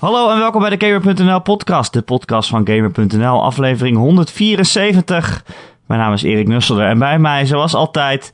[0.00, 5.44] Hallo en welkom bij de Gamer.nl podcast, de podcast van Gamer.nl, aflevering 174.
[5.86, 8.32] Mijn naam is Erik Nusselder en bij mij, zoals altijd,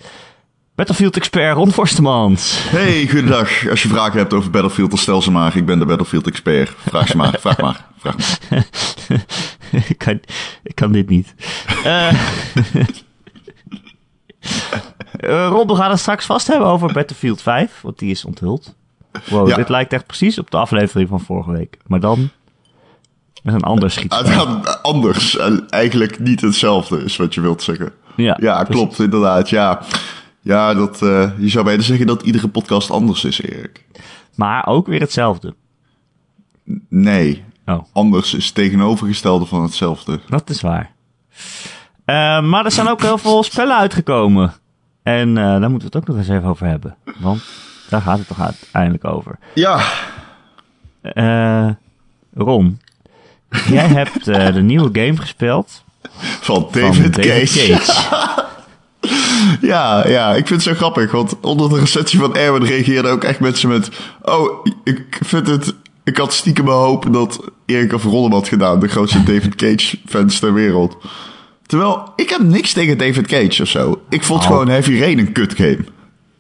[0.75, 2.71] Battlefield-expert Ron Forstemans.
[2.71, 3.69] Hey, goedendag.
[3.69, 5.57] Als je vragen hebt over Battlefield, dan stel ze maar.
[5.57, 6.73] Ik ben de Battlefield-expert.
[6.77, 8.67] Vraag ze maar, vraag maar, vraag maar.
[9.89, 10.21] ik, kan,
[10.63, 11.35] ik kan dit niet.
[11.85, 12.13] Uh,
[15.51, 18.75] Ron, we gaan het straks vast hebben over Battlefield 5, want die is onthuld.
[19.31, 19.57] Wow, Ja.
[19.57, 21.79] dit lijkt echt precies op de aflevering van vorige week.
[21.87, 22.31] Maar dan
[23.43, 24.25] met een ander schietspel.
[24.27, 27.93] gaat anders en eigenlijk niet hetzelfde is wat je wilt zeggen.
[28.17, 28.75] Ja, Ja, precies.
[28.83, 29.49] klopt, inderdaad.
[29.51, 29.81] Ja,
[30.41, 33.85] ja dat, eh, je zou bijna zeggen dat iedere podcast anders is, Erik.
[34.35, 35.55] Maar ook weer hetzelfde.
[36.89, 40.21] Nee, Oh, anders is het tegenovergestelde van hetzelfde.
[40.29, 40.91] dat is waar.
[42.05, 44.53] Eh, maar er zijn ook heel veel spellen uitgekomen.
[45.03, 46.97] En eh, daar moeten we het ook nog eens even over hebben.
[47.19, 47.43] Want
[47.89, 49.39] daar gaat het toch uiteindelijk over.
[49.55, 49.81] Ja,
[51.01, 51.69] Eh,
[52.35, 52.81] Ron,
[53.69, 55.85] jij hebt eh, de nieuwe game gespeeld
[56.41, 57.77] van van David, Cage.
[57.77, 58.45] Cage.
[59.61, 63.25] Ja, ja, ik vind het zo grappig, want onder de recensie van Erwin reageerden ook
[63.25, 63.89] echt mensen met...
[64.23, 65.75] Oh, ik vind het...
[66.05, 70.39] Ik had stiekem hoop dat Erik of Ron hem had gedaan, de grootste David Cage-fans
[70.39, 70.97] ter wereld.
[71.67, 74.01] Terwijl, ik heb niks tegen David Cage of zo.
[74.09, 74.47] Ik vond Oh.
[74.47, 75.85] gewoon Heavy Rain een kut game.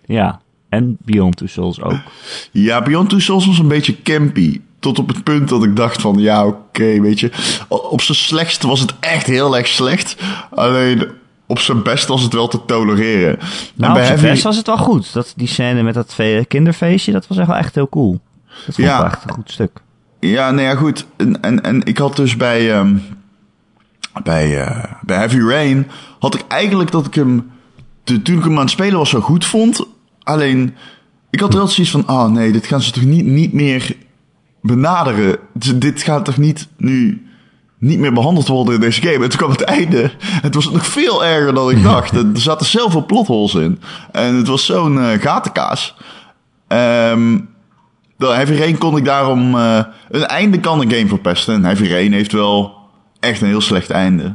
[0.06, 1.98] Ja, en Beyond Two Souls ook.
[2.53, 4.61] Ja, Beyond Two Souls was een beetje campy.
[4.78, 7.31] Tot op het punt dat ik dacht van, ja, oké, weet je.
[7.69, 10.17] Op zijn slechtst was het echt heel erg slecht.
[10.50, 11.09] Alleen,
[11.47, 13.39] op zijn best was het wel te tolereren.
[13.75, 15.12] Nou, op zijn best was het wel goed.
[15.12, 16.17] Dat, die scène met dat
[16.48, 18.20] kinderfeestje, dat was echt wel echt heel cool.
[18.47, 18.97] Dat vond ik Ja.
[18.98, 19.81] wel echt een goed stuk.
[20.20, 21.06] Ja, nou ja, goed.
[21.17, 22.97] En, en, en ik had dus bij, ehm,
[24.22, 25.87] bij, eh, bij Heavy Rain,
[26.19, 27.50] had ik eigenlijk dat ik hem,
[28.05, 29.87] de, toen ik hem aan het spelen was, zo goed vond.
[30.27, 30.74] Alleen,
[31.30, 33.96] ik had wel zoiets van, oh nee, dit gaan ze toch niet, niet meer
[34.62, 35.38] benaderen.
[35.58, 37.20] D- Dit gaat toch niet nu
[37.78, 39.25] niet meer behandeld worden in deze game.
[39.25, 40.10] En toen kwam het einde.
[40.19, 42.12] Het was nog veel erger dan ik dacht.
[42.16, 43.81] Er zaten zoveel plotholes in.
[44.12, 45.97] En het was zo'n eh, gatenkaas.
[46.69, 47.38] Ehm
[48.16, 49.54] de Heavy Rain kon ik daarom...
[49.56, 51.54] eh, een einde kan een game verpesten.
[51.54, 52.75] En Heavy Rain heeft wel
[53.20, 54.34] echt een heel slecht einde.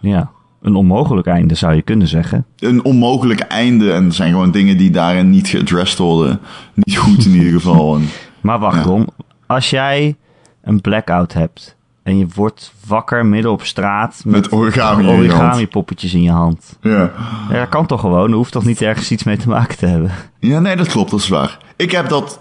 [0.00, 0.30] Ja,
[0.66, 2.44] een onmogelijk einde zou je kunnen zeggen.
[2.58, 3.92] Een onmogelijk einde.
[3.92, 6.40] En er zijn gewoon dingen die daarin niet geaddressed worden.
[6.74, 7.94] Niet goed in ieder geval.
[7.96, 8.08] En,
[8.40, 8.82] Maar wacht, Ja.
[8.82, 9.06] Ron.
[9.46, 10.16] Als jij
[10.62, 15.42] een blackout hebt en je wordt wakker midden op straat met origami in je hand.
[15.42, 16.78] origami poppetjes in je hand.
[16.80, 17.10] Ja.
[17.50, 18.30] Ja, dat kan toch gewoon?
[18.30, 20.10] Er hoeft toch niet ergens iets mee te maken te hebben?
[20.40, 21.10] ja, nee, dat klopt.
[21.10, 21.58] Dat is waar.
[21.76, 22.40] Ik heb dat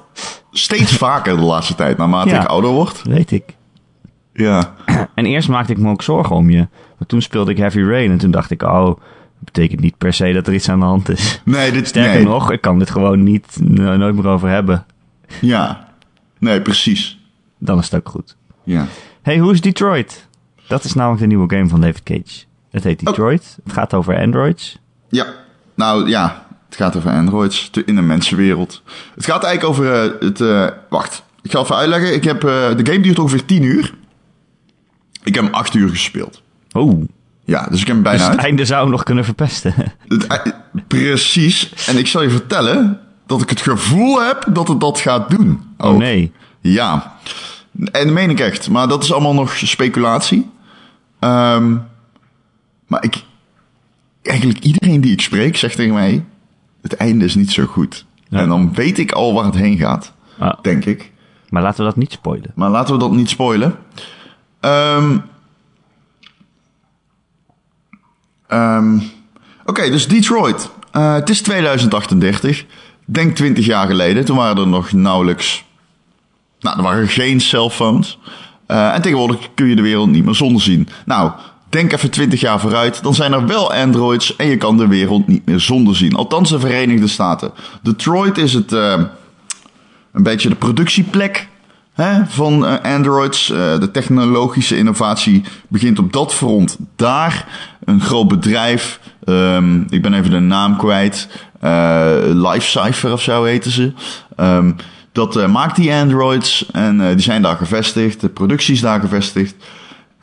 [0.51, 1.97] steeds vaker de laatste tijd.
[1.97, 2.41] Naarmate Ja.
[2.41, 3.01] ik ouder word.
[3.03, 3.43] Weet ik.
[4.35, 4.73] Ja.
[5.15, 6.67] En eerst maakte ik me ook zorgen om je.
[6.97, 8.97] Maar toen speelde ik Heavy Rain en toen dacht ik, oh, dat
[9.39, 11.41] betekent niet per se dat er iets aan de hand is.
[11.43, 11.87] Nee, dit...
[11.87, 12.23] Sterker nee.
[12.23, 14.85] nog, ik kan dit gewoon niet, no- nooit meer over hebben.
[15.41, 15.87] Ja.
[16.39, 17.19] Nee, precies.
[17.57, 18.35] Dan is het ook goed.
[18.63, 18.85] Ja.
[19.21, 20.27] Hey, hoe is Detroit?
[20.67, 22.43] Dat is namelijk de nieuwe game van David Cage.
[22.71, 23.57] Het heet Detroit.
[23.63, 24.79] Het gaat over androids.
[25.09, 25.25] Ja,
[25.75, 28.81] nou ja, het gaat over androids in een mensenwereld.
[29.15, 30.41] Het gaat eigenlijk over eh, het...
[30.41, 32.13] eh, wacht, ik ga even uitleggen.
[32.13, 33.93] Ik heb, eh, de game duurt ongeveer 10 uur.
[35.25, 36.41] Ik heb hem 8 uur gespeeld.
[36.71, 37.03] Oh,
[37.45, 38.45] Ja, dus ik heb hem dus bijna het uit.
[38.47, 39.73] einde zou hem nog kunnen verpesten.
[40.07, 40.53] Het
[40.87, 41.73] precies.
[41.87, 45.61] En ik zal je vertellen dat ik het gevoel heb dat het dat gaat doen.
[45.77, 46.31] Oh nee.
[46.61, 47.13] Ja.
[47.91, 48.69] En dat meen ik echt.
[48.69, 50.49] Maar dat is allemaal nog speculatie.
[51.19, 51.75] Ehm,
[52.87, 53.23] maar ik...
[54.21, 56.25] Eigenlijk iedereen die ik spreek zegt tegen mij...
[56.81, 58.05] Het einde is niet zo goed.
[58.29, 58.39] Ja.
[58.39, 60.13] En dan weet ik al waar het heen gaat.
[60.39, 61.11] Ah, Denk ik.
[61.49, 62.51] maar laten we dat niet spoilen.
[62.55, 63.75] Maar laten we dat niet spoilen.
[68.47, 68.99] Ehm,
[69.65, 70.69] Oké, dus Detroit.
[70.91, 72.65] Eh, het is 2038.
[73.05, 74.25] Denk 20 jaar geleden.
[74.25, 75.63] Toen waren er nog nauwelijks...
[76.59, 78.19] Nou, er waren geen cellphones.
[78.65, 80.87] Eh, en tegenwoordig kun je de wereld niet meer zonder zien.
[81.05, 81.31] Nou,
[81.69, 83.03] denk even 20 jaar vooruit.
[83.03, 86.15] Dan zijn er wel androids en je kan de wereld niet meer zonder zien.
[86.15, 87.51] Althans de Verenigde Staten.
[87.81, 88.73] Detroit is het...
[88.73, 89.01] eh,
[90.11, 91.47] een beetje de productieplek
[91.95, 93.51] hè, van eh, Androids.
[93.51, 97.47] Eh, de technologische innovatie begint op dat front daar.
[97.85, 101.27] Een groot bedrijf, ehm, ik ben even de naam kwijt,
[101.59, 103.93] eh Lifecypher of zo heten ze.
[104.35, 104.71] Ehm,
[105.11, 108.21] dat maakt die Androids en die zijn daar gevestigd.
[108.21, 109.55] De productie is daar gevestigd.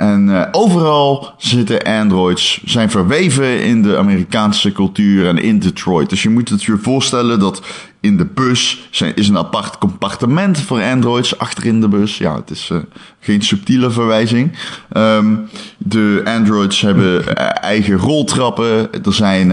[0.02, 6.10] En eh, overal zitten androids, zijn verweven in de Amerikaanse cultuur en in Detroit.
[6.10, 7.62] Dus je moet het je voorstellen dat
[8.00, 12.18] in de bus zijn, is een apart compartiment voor androids achterin de bus.
[12.18, 12.78] Ja, het is eh,
[13.20, 14.52] geen subtiele verwijzing.
[14.92, 15.36] Ehm,
[15.78, 18.92] de androids hebben eh, eigen roltrappen.
[19.04, 19.50] Er zijn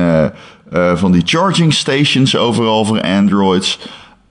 [0.95, 3.79] van die charging stations overal voor androids.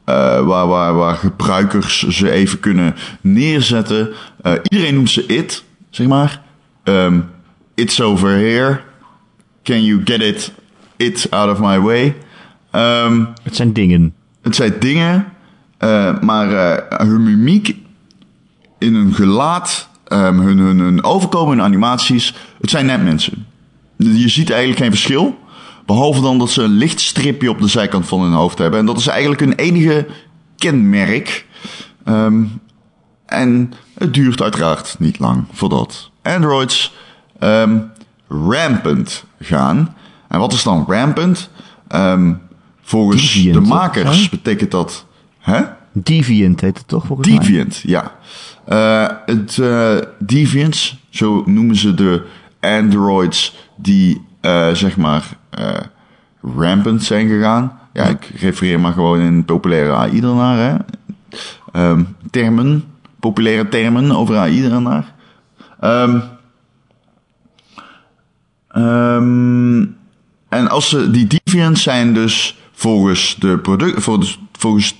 [0.04, 4.08] waar, waar, waar gebruikers ze even kunnen neerzetten.
[4.62, 6.42] Iedereen noemt ze it, zeg maar.
[6.84, 7.20] Ehm,
[7.74, 8.80] it's over here.
[9.62, 10.52] Can you get it?
[10.96, 12.16] It out of my way.
[12.70, 14.14] Ehm, Het zijn dingen.
[14.42, 15.32] het zijn dingen,
[15.78, 17.76] eh, maar eh, hun mimiek
[18.78, 23.46] in hun gelaat, ehm, hun, hun, hun overkomen, hun animaties, het zijn net mensen.
[23.96, 25.38] Je ziet eigenlijk geen verschil.
[25.86, 28.80] Behalve dan dat ze een licht stripje op de zijkant van hun hoofd hebben.
[28.80, 30.06] En dat is eigenlijk hun enige
[30.56, 31.46] kenmerk.
[32.04, 32.44] Ehm,
[33.28, 36.94] en het duurt uiteraard niet lang voordat androids
[37.38, 37.78] ehm,
[38.28, 39.94] rampant gaan.
[40.28, 41.50] En wat is dan rampant?
[41.88, 42.32] Ehm,
[42.82, 44.28] volgens Deviant, de makers Hè?
[44.30, 45.06] betekent dat...
[45.38, 45.62] Hè?
[45.92, 47.38] Deviant heet het toch volgens mij?
[47.38, 48.14] Deviant, ja.
[48.64, 52.26] Eh, het eh, Deviants, zo noemen ze de
[52.60, 55.36] androids die eh, zeg maar
[56.42, 57.78] rampant zijn gegaan.
[57.92, 60.20] Ja, ik refereer maar gewoon in populaire AI.
[60.20, 60.76] Hè.
[61.72, 62.84] Ehm, termen,
[63.20, 65.14] populaire termen over AI ernaar.
[65.80, 66.20] Ehm
[68.68, 69.86] ehm,
[70.48, 74.94] en als ze, die deviants zijn dus volgens de product, volgens, volgens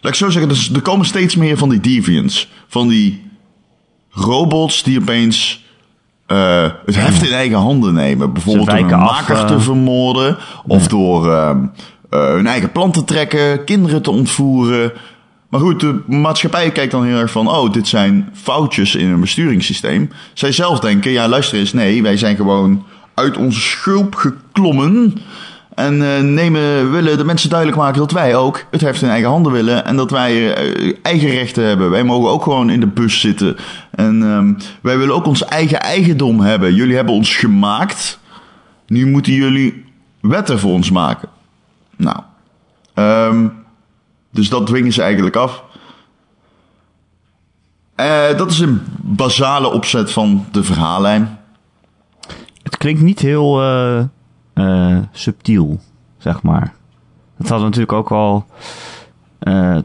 [0.00, 2.48] Laat ik zo zeggen, dus er komen steeds meer van die deviants.
[2.68, 3.22] Van die
[4.10, 5.64] robots die opeens
[6.26, 8.32] eh, het heft in eigen handen nemen.
[8.32, 9.60] Bijvoorbeeld door een af, te eh.
[9.60, 10.36] vermoorden.
[10.66, 11.66] Of door ehm,
[12.10, 13.64] eh, hun eigen plan te trekken.
[13.64, 14.92] Kinderen te ontvoeren.
[15.50, 17.48] Maar goed, de maatschappij kijkt dan heel erg van...
[17.48, 20.10] oh, dit zijn foutjes in een besturingssysteem.
[20.34, 25.14] Zij zelf denken, ja luister eens, nee, wij zijn gewoon uit onze schulp geklommen...
[25.80, 29.30] En eh, nemen, willen de mensen duidelijk maken dat wij ook het heft in eigen
[29.30, 29.84] handen willen.
[29.84, 31.90] En dat wij eh, eigen rechten hebben.
[31.90, 33.56] Wij mogen ook gewoon in de bus zitten.
[33.90, 36.74] En ehm, wij willen ook ons eigen eigendom hebben.
[36.74, 38.18] Jullie hebben ons gemaakt.
[38.86, 39.84] Nu moeten jullie
[40.20, 41.28] wetten voor ons maken.
[41.96, 42.18] Nou,
[42.94, 43.48] ehm,
[44.30, 45.64] dus dat dwingen ze eigenlijk af.
[48.00, 51.38] Eh, dat is een basale opzet van de verhaallijn.
[52.62, 53.98] Het klinkt niet heel eh,
[54.52, 55.80] eh, subtiel,
[56.18, 56.72] zeg maar.
[57.38, 58.46] Dat hadden natuurlijk ook al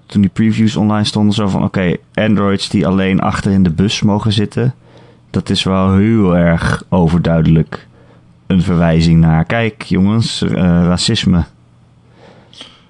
[0.06, 1.34] toen die previews online stonden.
[1.34, 4.74] Zo van, oké, androids die alleen achter in de bus mogen zitten.
[5.30, 7.88] Dat is wel heel erg overduidelijk
[8.48, 9.46] een verwijzing naar...
[9.46, 11.44] Kijk jongens, racisme.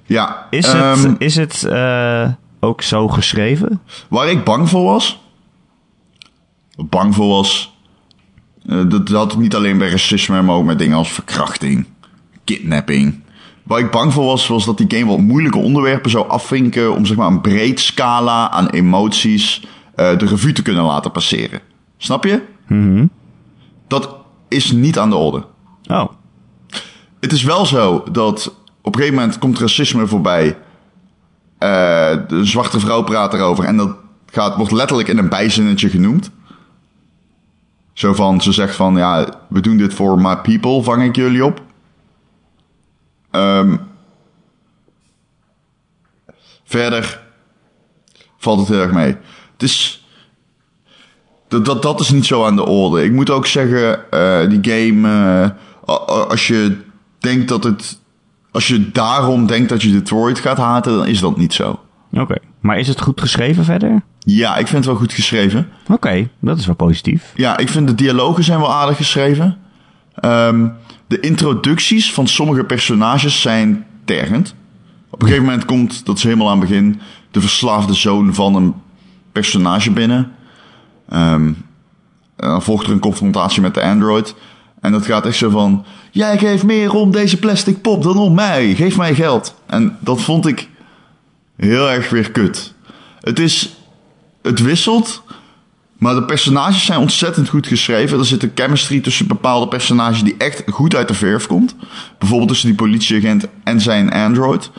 [0.05, 2.29] Ja, Is ehm, het, is het eh,
[2.59, 3.81] ook zo geschreven?
[4.09, 5.19] Waar ik bang voor was.
[6.75, 7.73] Bang voor was.
[8.65, 11.85] eh, dat dat had niet alleen bij racisme, maar ook met dingen als verkrachting,
[12.43, 13.23] kidnapping.
[13.63, 16.93] Waar ik bang voor was, was dat die game wat moeilijke onderwerpen zou afvinken.
[16.95, 19.63] om zeg maar een breed scala aan emoties
[19.95, 21.59] eh, de revue te kunnen laten passeren.
[21.97, 22.41] Snap je?
[22.67, 23.05] Mhm.
[23.87, 24.15] Dat
[24.47, 25.45] is niet aan de orde.
[25.87, 26.05] Oh,
[27.19, 28.55] Het is wel zo dat
[28.85, 30.57] op een gegeven moment komt racisme voorbij.
[31.57, 33.95] Eh, de zwarte vrouw praat erover en dat
[34.25, 36.31] gaat, wordt letterlijk in een bijzinnetje genoemd.
[37.93, 41.45] Zo van, ze zegt van, ja, we doen dit voor my people, vang ik jullie
[41.45, 41.61] op.
[43.31, 43.77] Ehm,
[46.63, 47.21] verder
[48.37, 49.15] valt het heel erg mee.
[49.51, 50.05] Het is,
[51.47, 53.03] dat, dat, dat is niet zo aan de orde.
[53.03, 55.09] Ik moet ook zeggen, eh, die game,
[55.85, 56.77] eh, als je
[57.19, 58.03] denkt dat het,
[58.55, 61.79] als je daarom denkt dat je Detroit gaat haten, dan is dat niet zo.
[62.11, 62.35] oké.
[62.59, 64.03] Maar is het goed geschreven verder?
[64.19, 65.69] Ja, ik vind het wel goed geschreven.
[65.87, 67.31] Oké, dat is wel positief.
[67.35, 69.57] Ja, ik vind de dialogen zijn wel aardig geschreven.
[70.15, 70.67] Ehm,
[71.07, 74.55] de introducties van sommige personages zijn tergend.
[75.09, 76.99] Op een gegeven moment komt, dat is helemaal aan het begin,
[77.31, 78.73] de verslaafde zoon van een
[79.31, 80.31] personage binnen.
[81.09, 81.53] Ehm,
[82.35, 84.35] en dan volgt er een confrontatie met de android.
[84.85, 88.33] En dat gaat echt zo van, jij geeft meer om deze plastic pop dan om
[88.33, 88.75] mij.
[88.75, 89.55] Geef mij geld.
[89.65, 90.69] En dat vond ik
[91.57, 92.73] heel erg weer kut.
[93.19, 93.75] Het is,
[94.41, 95.23] het wisselt,
[95.97, 98.19] maar de personages zijn ontzettend goed geschreven.
[98.19, 101.75] Er zit een chemistry tussen bepaalde personages die echt goed uit de verf komt.
[102.17, 104.71] Bijvoorbeeld tussen die politieagent en zijn android.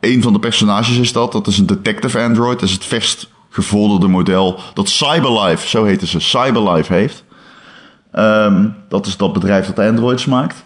[0.00, 1.32] Een van de personages is dat.
[1.32, 2.60] Dat is een detective android.
[2.60, 7.24] Dat is het verst gevorderde model dat Cyberlife, zo heette ze, Cyberlife heeft.
[8.12, 10.64] Ehm, dat is dat bedrijf dat androids maakt.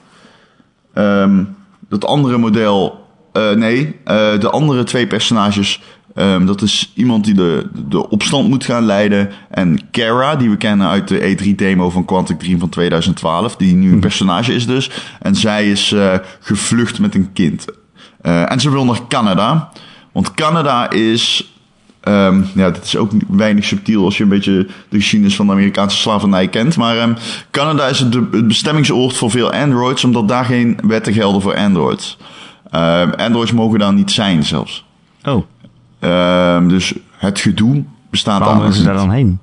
[0.92, 1.44] Ehm,
[1.88, 5.80] dat andere model, eh, nee, eh, de andere twee personages,
[6.14, 9.30] ehm, dat is iemand die de, de opstand moet gaan leiden.
[9.50, 13.92] En Kara, die we kennen uit de E3-demo van Quantic Dream van 2012, die nu
[13.92, 14.90] een personage is dus.
[15.20, 17.64] En zij is eh, gevlucht met een kind.
[18.22, 19.72] En ze wil naar Canada,
[20.12, 21.51] want Canada is
[22.02, 25.52] Ehm, ja, dit is ook weinig subtiel als je een beetje de geschiedenis van de
[25.52, 26.76] Amerikaanse slavernij kent.
[26.76, 27.14] Maar ehm,
[27.50, 31.56] Canada is het, de- het bestemmingsoord voor veel Androids, omdat daar geen wetten gelden voor
[31.56, 32.18] Androids.
[32.70, 34.84] Ehm, Androids mogen daar niet zijn zelfs.
[35.24, 35.44] Oh,
[35.98, 39.38] Ehm, dus het gedoe bestaat waarom daar ze daar dan heen?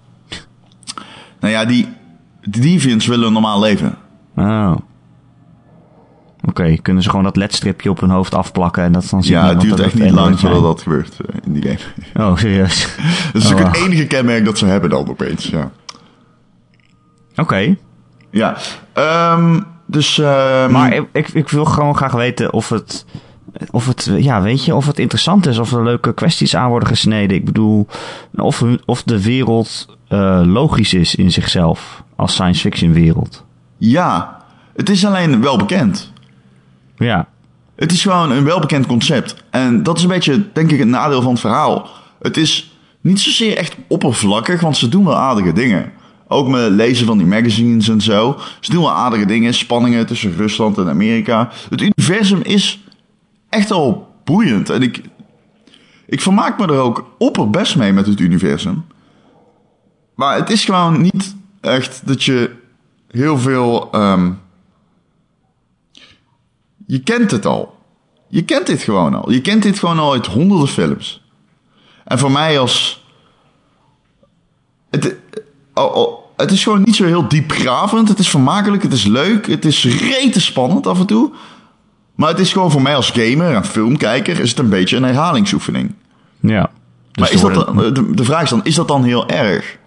[1.39, 1.87] Nou ja, die,
[2.41, 3.95] die deviants willen een normaal leven.
[4.35, 4.75] Oh.
[6.49, 9.47] Oké, kunnen ze gewoon dat ledstripje op hun hoofd afplakken en dat dan ziet Ja,
[9.47, 11.77] het duurt echt niet lang voordat dat gebeurt eh, in die game.
[12.29, 12.95] Oh, serieus?
[13.33, 15.71] Dat is Oh, ook het enige kenmerk dat ze hebben dan opeens, ja.
[17.35, 17.75] Oké,
[18.31, 18.57] Ja,
[18.93, 20.17] ehm, dus...
[20.19, 23.05] ehm, maar ik, ik, ik wil gewoon graag weten of het,
[23.71, 26.87] of het, ja, weet je, of het interessant is, of er leuke kwesties aan worden
[26.89, 27.37] gesneden.
[27.37, 27.87] Ik bedoel,
[28.35, 33.45] of, of de wereld eh, logisch is in zichzelf als science fiction wereld.
[33.77, 34.37] Ja,
[34.75, 36.11] het is alleen wel bekend.
[36.99, 37.27] Ja,
[37.75, 39.43] Het is gewoon een welbekend concept.
[39.49, 41.89] En dat is een beetje, denk ik, het nadeel van het verhaal.
[42.21, 45.91] Het is niet zozeer echt oppervlakkig, want ze doen wel aardige dingen.
[46.27, 48.39] Ook met lezen van die magazines en zo.
[48.59, 51.49] Ze doen wel aardige dingen, spanningen tussen Rusland en Amerika.
[51.69, 52.83] Het universum is
[53.49, 54.69] echt al boeiend.
[54.69, 55.01] En ik,
[56.05, 58.85] ik vermaak me er ook opperbest mee met het universum.
[60.15, 62.51] Maar het is gewoon niet echt dat je
[63.07, 63.87] heel veel...
[63.91, 64.31] ehm,
[66.89, 67.77] je kent het al.
[68.27, 69.31] Je kent dit gewoon al.
[69.31, 71.23] Je kent dit gewoon al uit honderden films.
[72.03, 73.05] En voor mij als...
[74.89, 75.15] Het,
[75.73, 78.07] oh, oh, het is gewoon niet zo heel diepgravend.
[78.07, 81.31] Het is vermakelijk, het is leuk, het is rete spannend af en toe.
[82.15, 84.39] Maar het is gewoon voor mij als gamer en filmkijker...
[84.39, 85.93] is het een beetje een herhalingsoefening.
[86.39, 86.71] ja.
[87.11, 89.77] Dus maar is dat dan, de, de vraag is dan, is dat dan heel erg?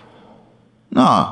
[0.89, 1.29] Nou,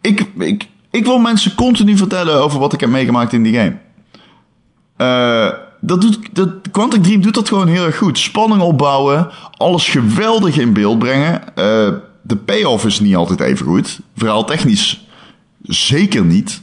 [0.00, 3.78] ik, ik, ik wil mensen continu vertellen over wat ik heb meegemaakt in die game.
[4.96, 5.48] Eh,
[5.80, 8.18] dat doet, dat, Quantic Dream doet dat gewoon heel erg goed.
[8.18, 11.56] Spanning opbouwen, alles geweldig in beeld brengen.
[11.56, 11.88] Eh,
[12.22, 14.00] de payoff is niet altijd even goed.
[14.16, 15.06] Vooral technisch
[15.62, 16.60] zeker niet.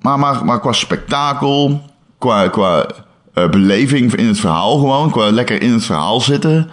[0.00, 1.82] Maar, maar, maar qua spektakel,
[2.18, 2.86] qua, qua
[3.34, 6.70] eh, beleving in het verhaal gewoon, qua lekker in het verhaal zitten,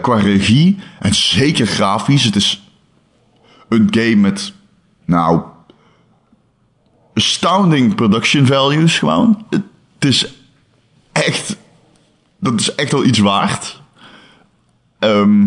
[0.00, 2.24] qua regie en zeker grafisch.
[2.24, 2.62] Het is
[3.68, 4.52] een game met,
[5.04, 5.42] nou,
[7.14, 9.46] astounding production values gewoon.
[10.06, 10.32] Is
[11.12, 11.56] echt,
[12.38, 13.82] dat is echt wel iets waard.
[14.98, 15.46] Ehm,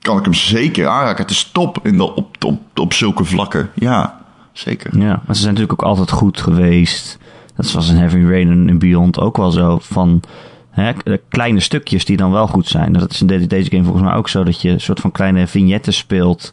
[0.00, 1.22] kan ik hem zeker aanraken.
[1.22, 3.70] Het is top in de, op, op, op zulke vlakken.
[3.74, 4.20] Ja,
[4.52, 4.98] zeker.
[4.98, 7.18] Ja, maar ze zijn natuurlijk ook altijd goed geweest.
[7.56, 9.78] Dat was in Heavy Rain en Beyond ook wel zo.
[9.82, 10.22] Van
[10.70, 10.92] hè,
[11.28, 12.92] kleine stukjes die dan wel goed zijn.
[12.92, 14.44] Dat is in deze game volgens mij ook zo.
[14.44, 16.52] Dat je een soort van kleine vignetten speelt.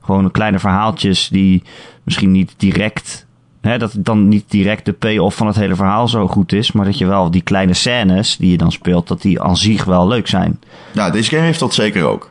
[0.00, 1.62] Gewoon kleine verhaaltjes die
[2.02, 3.25] misschien niet direct...
[3.66, 6.72] Hè, dat dan niet direct de payoff van het hele verhaal zo goed is.
[6.72, 9.08] Maar dat je wel die kleine scènes die je dan speelt...
[9.08, 10.60] dat die aan zich wel leuk zijn.
[10.92, 12.30] Ja, deze game heeft dat zeker ook.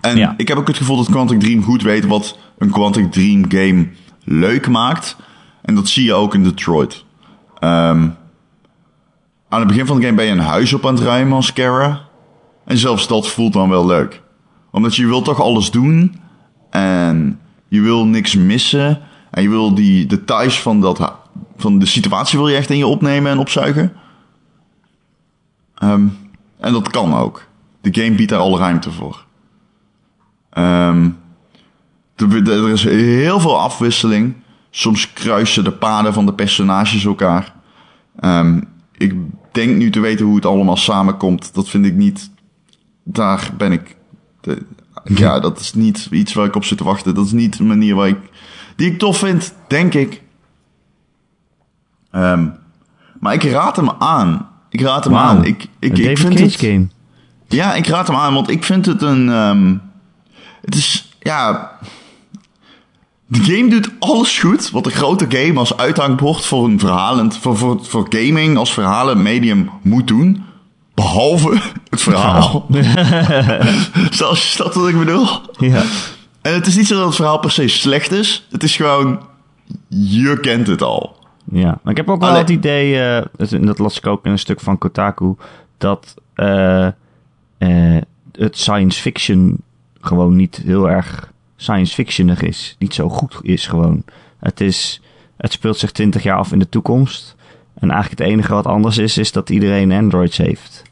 [0.00, 0.34] En Ja.
[0.36, 3.88] ik heb ook het gevoel dat Quantic Dream goed weet wat een Quantic Dream game
[4.24, 5.16] leuk maakt.
[5.62, 7.04] En dat zie je ook in Detroit.
[7.58, 8.08] Ehm,
[9.48, 11.52] aan het begin van de game ben je een huis op aan het ruimen als
[11.52, 12.00] Kara.
[12.64, 14.22] En zelfs dat voelt dan wel leuk.
[14.70, 16.20] Omdat je wil toch alles doen.
[16.70, 19.00] En je wil niks missen.
[19.30, 21.12] En je wil die details van, dat,
[21.56, 23.92] van de situatie wil je echt in je opnemen en opzuigen.
[25.74, 26.06] Ehm,
[26.60, 27.46] en dat kan ook.
[27.80, 29.24] De game biedt daar alle ruimte voor.
[30.50, 31.08] Ehm,
[32.16, 34.34] er, is heel veel afwisseling.
[34.70, 37.54] Soms kruisen de paden van de personages elkaar.
[38.20, 38.60] Ehm,
[38.92, 39.14] ik
[39.52, 41.54] denk nu te weten hoe het allemaal samenkomt.
[41.54, 42.30] Dat vind ik niet.
[43.02, 43.96] Daar ben ik.
[44.40, 44.66] de-
[45.04, 47.14] ja, dat is niet iets waar ik op zit te wachten.
[47.14, 48.18] Dat is niet een manier waar ik.
[48.78, 50.22] Die ik tof vind, denk ik.
[52.10, 52.46] Ehm,
[53.20, 54.48] maar ik raad hem aan.
[54.70, 55.44] Ik raad hem aan.
[55.44, 56.54] Ik, ik, een ik David vind Cage het.
[56.54, 56.88] game.
[57.48, 59.28] Ja, ik raad hem aan, want ik vind het een.
[59.28, 59.76] ehm,
[60.60, 61.12] het is.
[61.20, 61.72] Ja.
[63.26, 67.36] De game doet alles goed wat een grote game als uithangbord voor een verhalend.
[67.36, 70.44] voor, voor, voor gaming als verhalend medium moet doen.
[70.94, 72.66] Behalve het verhaal.
[74.10, 75.26] Zoals je snapt wat ik bedoel.
[75.58, 75.82] Ja.
[76.48, 78.46] En het is niet zo dat het verhaal per se slecht is.
[78.50, 79.20] Het is gewoon.
[79.88, 81.16] Je kent het al.
[81.52, 84.30] Ja, maar ik heb ook wel het idee, dat- en dat las ik ook in
[84.30, 85.34] een stuk van Kotaku,
[85.78, 86.86] dat eh,
[87.58, 88.02] eh,
[88.32, 89.56] het science fiction
[90.00, 92.76] gewoon niet heel erg science fictionig is.
[92.78, 94.02] Niet zo goed is gewoon.
[94.38, 95.00] Het, is,
[95.36, 97.36] het speelt zich twintig jaar af in de toekomst.
[97.74, 100.82] En eigenlijk het enige wat anders is, is dat iedereen Androids heeft.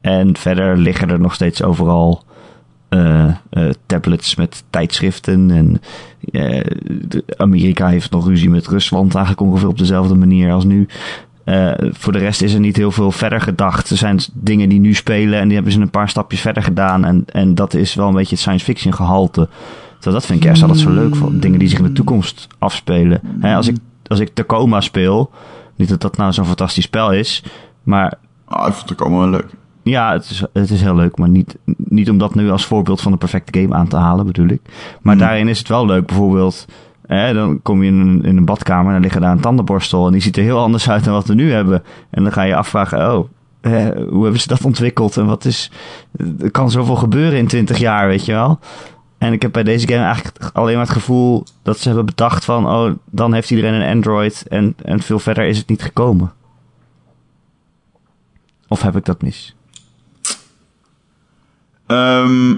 [0.00, 2.24] En verder liggen er nog steeds overal
[2.92, 5.50] eh, eh, tablets met tijdschriften.
[5.50, 5.80] En
[6.32, 6.60] eh,
[7.36, 10.86] Amerika heeft nog ruzie met Rusland, eigenlijk ongeveer op dezelfde manier als nu.
[11.92, 13.90] Voor de rest is er niet heel veel verder gedacht.
[13.90, 17.04] Er zijn dingen die nu spelen en die hebben ze een paar stapjes verder gedaan.
[17.04, 19.48] En, en dat is wel een beetje het science fiction gehalte.
[19.92, 21.16] Terwijl dat vind ik juist altijd zo leuk.
[21.16, 23.20] Van dingen die zich in de toekomst afspelen.
[23.42, 25.30] Als, ik, als ik Tacoma speel,
[25.76, 27.42] niet dat dat nou zo'n fantastisch spel is.
[27.82, 28.18] Maar
[28.52, 29.50] Ah, ik vond allemaal wel leuk.
[29.82, 33.00] Ja, het is, het is heel leuk, maar niet, niet om dat nu als voorbeeld
[33.00, 34.60] van een perfecte game aan te halen, bedoel ik.
[35.00, 35.22] Maar Hmm.
[35.22, 36.66] daarin is het wel leuk, bijvoorbeeld,
[37.06, 40.12] dan kom je in een, in een badkamer en dan liggen daar een tandenborstel en
[40.12, 41.82] die ziet er heel anders uit dan wat we nu hebben.
[42.10, 43.28] En dan ga je afvragen, oh,
[43.60, 45.70] eh, hoe hebben ze dat ontwikkeld en wat is,
[46.40, 48.58] er kan zoveel gebeuren in 20 jaar, weet je wel.
[49.18, 52.44] En ik heb bij deze game eigenlijk alleen maar het gevoel dat ze hebben bedacht
[52.44, 56.32] van, oh, dan heeft iedereen een Android en, en veel verder is het niet gekomen.
[58.68, 59.56] Of heb ik dat mis?
[61.92, 62.54] Ehm,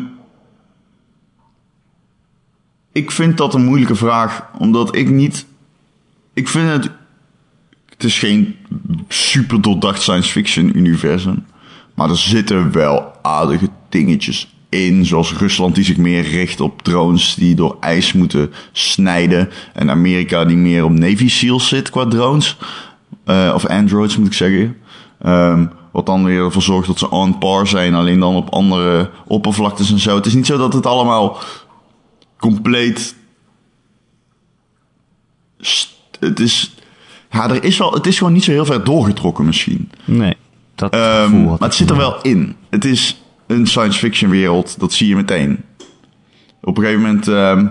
[2.92, 5.46] ik vind dat een moeilijke vraag, omdat ik niet.
[6.34, 6.90] Ik vind het.
[7.88, 8.56] Het is geen
[9.08, 11.46] super doordacht science fiction universum.
[11.94, 15.04] Maar er zitten wel aardige dingetjes in.
[15.04, 19.50] Zoals Rusland die zich meer richt op drones die door ijs moeten snijden.
[19.72, 22.56] En Amerika die meer op Navy SEALs zit qua drones.
[23.24, 24.76] Eh, of androids moet ik zeggen.
[25.20, 29.10] Ehm, wat dan weer ervoor zorgt dat ze on par zijn, alleen dan op andere
[29.26, 30.14] oppervlaktes en zo.
[30.16, 31.38] Het is niet zo dat het allemaal
[32.38, 33.14] compleet.
[36.20, 36.74] Het is.
[37.30, 39.90] Ja, er is wel, het is gewoon niet zo heel ver doorgetrokken misschien.
[40.04, 40.34] Nee,
[40.74, 42.22] dat Ehm, gevoel maar het zit er wel.
[42.22, 42.56] in.
[42.70, 45.64] Het is een science fiction wereld, dat zie je meteen.
[46.62, 47.66] Op een gegeven moment ehm,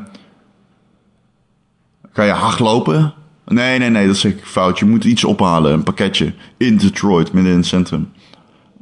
[2.13, 3.13] ga je hardlopen.
[3.45, 4.79] Nee, nee, nee, dat zeg ik fout.
[4.79, 8.11] Je moet iets ophalen, een pakketje, in Detroit, midden in het centrum.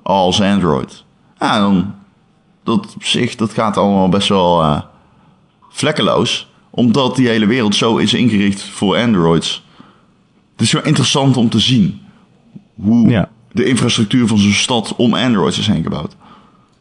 [0.04, 1.04] Als Android.
[1.40, 1.94] Ja, dan,
[2.64, 4.82] dat op zich, dat gaat allemaal best wel eh,
[5.70, 6.50] vlekkeloos.
[6.70, 9.64] Omdat die hele wereld zo is ingericht voor Androids.
[10.52, 12.02] Het is wel interessant om te zien
[12.76, 13.30] hoe Ja.
[13.52, 16.16] de infrastructuur van zo'n stad om Androids is heen gebouwd.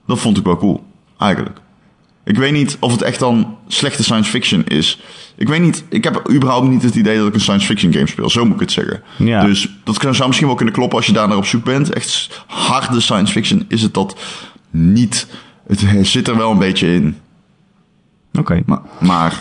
[0.07, 0.85] Dat vond ik wel cool,
[1.19, 1.61] eigenlijk.
[2.31, 5.01] Ik weet niet of het echt dan slechte science fiction is.
[5.37, 8.07] Ik weet niet, ik heb überhaupt niet het idee dat ik een science fiction game
[8.07, 8.31] speel.
[8.31, 9.03] Zo moet ik het zeggen.
[9.17, 9.45] Ja.
[9.45, 11.93] Dus dat kan- zou misschien wel kunnen kloppen als je daar naar op zoek bent.
[11.93, 14.17] Echt harde science fiction is het dat
[14.71, 15.27] niet.
[15.67, 17.17] Het zit er wel een beetje in.
[18.33, 18.63] Oké.
[18.67, 19.41] Maar, maar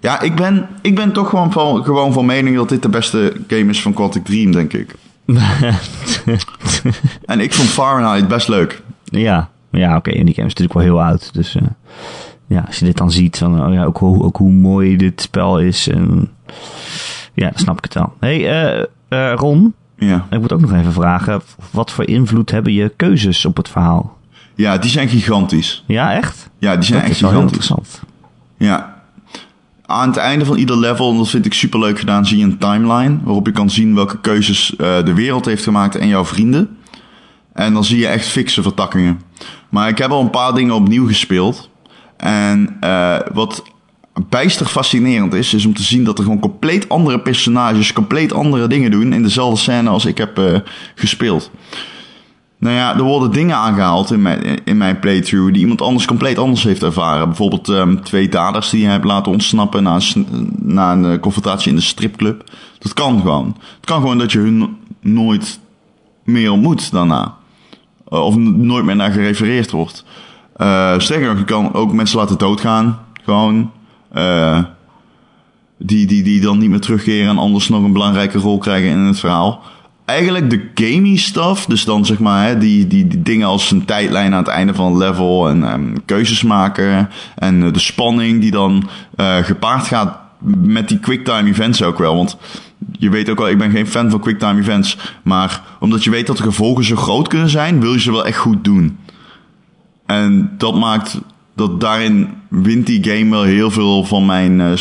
[0.00, 3.32] ja, ik ben, ik ben toch gewoon van, gewoon van mening dat dit de beste
[3.48, 4.94] game is van Quantic Dream, denk ik.
[7.24, 8.82] En ik vond Fahrenheit best leuk.
[9.04, 10.10] ja, ja oké.
[10.10, 11.34] En die game is natuurlijk wel heel oud.
[11.34, 11.62] Dus eh,
[12.46, 15.20] ja, als je dit dan ziet, van, oh ja, ook, hoe, ook hoe mooi dit
[15.20, 15.88] spel is.
[15.88, 16.28] En,
[17.34, 18.12] ja, dan snap ik het wel.
[18.20, 20.26] hey, eh, eh, Ron, Ja.
[20.30, 21.40] ik moet ook nog even vragen.
[21.70, 24.16] Wat voor invloed hebben je keuzes op het verhaal?
[24.54, 25.84] ja, die zijn gigantisch.
[25.86, 26.50] Ja, echt?
[26.58, 27.42] Ja, die zijn Dat echt is gigantisch.
[27.42, 28.02] interessant.
[28.56, 29.02] Ja.
[29.86, 32.44] Aan het einde van ieder level, en dat vind ik super leuk gedaan, zie je
[32.44, 36.76] een timeline waarop je kan zien welke keuzes de wereld heeft gemaakt en jouw vrienden.
[37.54, 39.20] En dan zie je echt fikse vertakkingen.
[39.68, 41.70] Maar ik heb al een paar dingen opnieuw gespeeld.
[42.16, 43.62] En eh, wat
[44.28, 48.66] bijster fascinerend is, is om te zien dat er gewoon compleet andere personages compleet andere
[48.66, 50.60] dingen doen in dezelfde scène als ik heb eh,
[50.94, 51.50] gespeeld.
[52.58, 56.38] Nou ja, er worden dingen aangehaald in mijn, in mijn playthrough die iemand anders compleet
[56.38, 57.26] anders heeft ervaren.
[57.26, 61.70] Bijvoorbeeld ehm, twee daders die je hebt laten ontsnappen na een, na een eh, confrontatie
[61.70, 62.50] in de stripclub.
[62.78, 63.56] Dat kan gewoon.
[63.76, 65.60] Het kan gewoon dat je hun no- nooit
[66.24, 67.36] meer ontmoet daarna.
[68.14, 70.04] Eh, of nooit meer naar gerefereerd wordt.
[70.56, 72.98] Eh sterker nog, je kan ook mensen laten doodgaan.
[73.24, 73.70] Gewoon.
[74.12, 74.58] Eh,
[75.78, 78.98] die, die, die dan niet meer terugkeren en anders nog een belangrijke rol krijgen in
[78.98, 79.62] het verhaal.
[80.04, 84.38] Eigenlijk de gamey stuff, dus dan zeg maar die, die, dingen als een tijdlijn aan
[84.38, 88.88] het einde van een level en ehm, keuzes maken en de spanning die dan
[89.42, 90.18] gepaard gaat
[90.62, 92.16] met die quicktime events ook wel.
[92.16, 92.36] Want
[92.98, 96.26] je weet ook wel, ik ben geen fan van quicktime events, maar omdat je weet
[96.26, 98.98] dat de gevolgen zo groot kunnen zijn, wil je ze wel echt goed doen.
[100.06, 101.20] En dat maakt
[101.54, 104.78] dat daarin wint die game wel heel veel van mijn eh,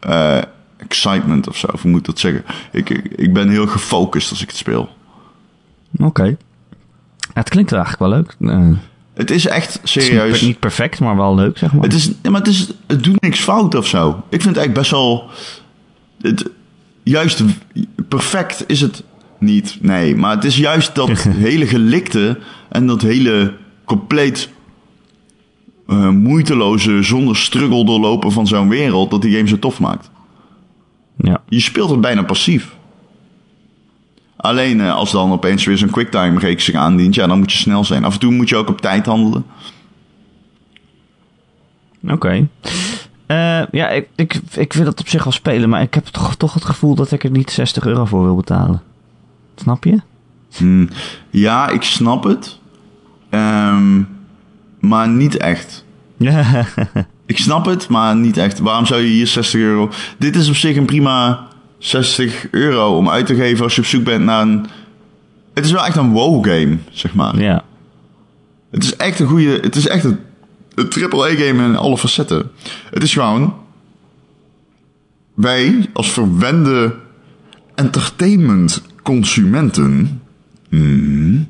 [0.00, 0.42] eh,
[0.76, 1.66] excitement of zo.
[1.72, 2.44] Of hoe moet ik dat zeggen?
[2.72, 4.88] Ik, ik, ben heel gefocust als ik het speel.
[5.98, 6.36] Oké.
[7.32, 8.36] Het klinkt eigenlijk wel leuk.
[8.40, 8.76] Eh,
[9.14, 10.32] Het is echt het is serieus.
[10.32, 11.82] niet, niet perfect, maar wel leuk, zeg maar.
[11.82, 14.08] Het is, maar het, is, het doet niks fout of zo.
[14.08, 15.30] Ik vind het eigenlijk best wel.
[16.20, 16.50] Het,
[17.04, 17.42] juist
[18.08, 19.02] perfect is het
[19.38, 19.78] niet.
[19.80, 22.38] Nee, maar het is juist dat hele gelikte
[22.68, 24.48] en dat hele compleet
[25.86, 30.10] eh, moeiteloze, zonder struggle doorlopen van zo'n wereld, dat die game zo tof maakt.
[31.16, 31.42] Ja.
[31.48, 32.76] Je speelt het bijna passief.
[34.36, 37.58] Alleen eh, als dan opeens weer zo'n quicktime reeks zich aandient, ja, dan moet je
[37.58, 38.04] snel zijn.
[38.04, 39.44] Af en toe moet je ook op tijd handelen.
[42.08, 42.48] Oké.
[43.26, 46.36] Eh, ja, ik, ik, ik wil het op zich wel spelen, maar ik heb toch,
[46.36, 48.82] toch het gevoel dat ik er niet 60 euro voor wil betalen.
[49.56, 50.00] Snap je?
[50.56, 50.88] Hmm,
[51.30, 52.58] ja, ik snap het.
[53.30, 54.02] Ehm,
[54.80, 55.84] maar niet echt.
[57.26, 58.58] Ik snap het, maar niet echt.
[58.58, 59.90] Waarom zou je hier 60 euro...
[60.18, 61.46] Dit is op zich een prima
[61.78, 64.66] 60 euro om uit te geven als je op zoek bent naar een
[65.54, 67.38] Het is wel echt een wow-game, zeg maar.
[67.38, 67.64] Ja.
[68.70, 69.58] Het is echt een goede.
[69.62, 70.18] Het is echt een,
[70.74, 72.50] een AAA-game in alle facetten.
[72.90, 73.54] Het is gewoon.
[75.34, 76.94] Wij als verwende
[77.74, 80.20] entertainment-consumenten.
[80.68, 81.48] hmm,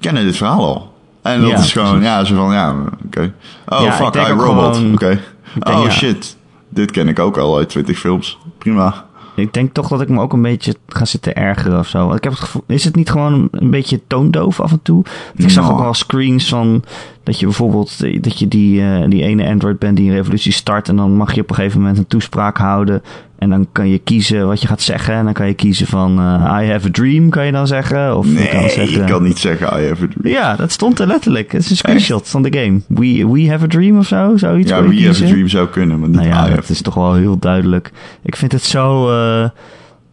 [0.00, 0.96] kennen dit verhaal al.
[1.22, 2.06] En dat Ja, is gewoon, precies.
[2.08, 2.76] ja, zo van, ja,
[3.06, 3.34] oké.
[3.68, 4.82] Oh, Ja, fuck, I Robot.
[4.92, 5.20] Oké.
[5.60, 6.36] Oh, shit.
[6.68, 8.38] Dit ken ik ook al uit 20 films.
[8.58, 9.06] Prima.
[9.38, 12.04] Ik denk toch dat ik me ook een beetje ga zitten ergeren of zo.
[12.06, 15.04] Want Ik heb het gevoel, is het niet gewoon een beetje toondoof af en toe?
[15.36, 15.74] Ik zag Nou.
[15.76, 16.82] ook wel screens van
[17.22, 20.88] dat je bijvoorbeeld dat je die, eh, die ene Android bent die een revolutie start
[20.88, 23.02] en dan mag je op een gegeven moment een toespraak houden
[23.38, 26.18] en dan kan je kiezen wat je gaat zeggen en dan kan je kiezen van
[26.18, 29.04] eh, I have a dream kan je dan zeggen of je Nee, kan zeggen, je
[29.04, 30.34] kan niet zeggen I have a dream.
[30.34, 31.52] ja, dat stond er letterlijk.
[31.52, 32.80] Het is een screenshot van de game.
[32.88, 34.70] We, we have a dream of zo, zoiets.
[34.70, 35.26] Ja, je wie have a kiezen.
[35.28, 37.90] dream zou kunnen, maar niet Nou ja, I dat is toch wel heel duidelijk.
[38.22, 39.10] Ik vind het zo...
[39.10, 39.48] eh,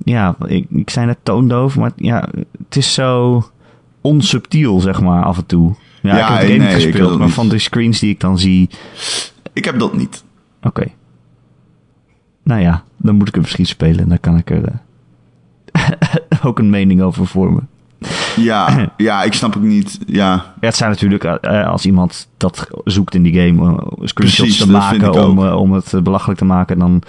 [0.04, 2.30] ja, ik, ik zei net toondoof, maar ja,
[2.66, 3.44] het is zo
[4.02, 5.76] onsubtiel, zeg maar, af en toe.
[6.02, 7.36] Ja, Ja, ik heb het game nee, gespeeld, maar niet.
[7.36, 8.70] van de screens die ik dan zie...
[9.54, 10.24] Ik heb dat niet.
[10.64, 10.84] Oké.
[12.46, 14.10] Nou ja, dan moet ik het misschien spelen.
[14.10, 14.64] Dan kan ik er
[15.72, 15.90] eh,
[16.48, 17.68] ook een mening over vormen.
[18.36, 20.00] Ja, ja, ik snap ook niet.
[20.08, 23.56] Ja, Ja, het zijn natuurlijk, eh, eh, als iemand dat zoekt in die game,
[24.02, 25.60] screenshots Precies, te maken om, ook.
[25.60, 27.02] om het belachelijk te maken, dan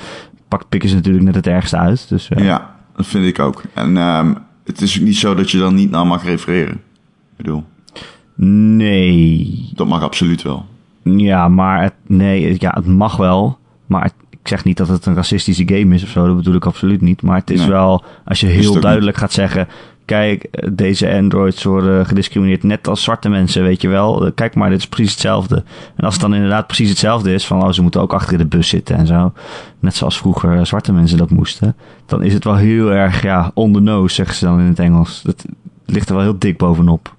[0.49, 2.09] pakt, pikken ze natuurlijk net het ergste uit.
[2.09, 3.63] Dus, ja, dat vind ik ook.
[3.75, 6.75] En ehm, het is ook niet zo dat je dan niet naar mag refereren.
[6.75, 7.65] Ik bedoel,
[8.35, 9.71] Nee.
[9.75, 10.67] dat mag absoluut wel.
[11.03, 13.59] Ja, maar het, nee, het- ja, het mag wel.
[13.87, 14.15] Maar het-
[14.47, 16.27] ik zeg niet dat het een racistische game is of zo.
[16.27, 17.23] Dat bedoel ik absoluut niet.
[17.23, 17.69] Maar het is Nee.
[17.69, 19.69] wel, als je heel duidelijk gaat zeggen...
[20.05, 24.27] Kijk, eh, deze androids worden gediscrimineerd net als zwarte mensen, weet je wel.
[24.27, 25.65] Eh, Kijk maar, dit is precies hetzelfde.
[25.97, 28.39] En als het dan inderdaad precies hetzelfde is, van oh, ze moeten ook achter in
[28.39, 29.33] de bus zitten en zo.
[29.79, 31.77] Net zoals vroeger eh, zwarte mensen dat moesten.
[32.07, 34.79] Dan is het wel heel erg, ja, on the nose, zeggen ze dan in het
[34.79, 35.23] Engels.
[35.23, 35.45] Dat
[35.87, 37.15] ligt er wel heel dik bovenop.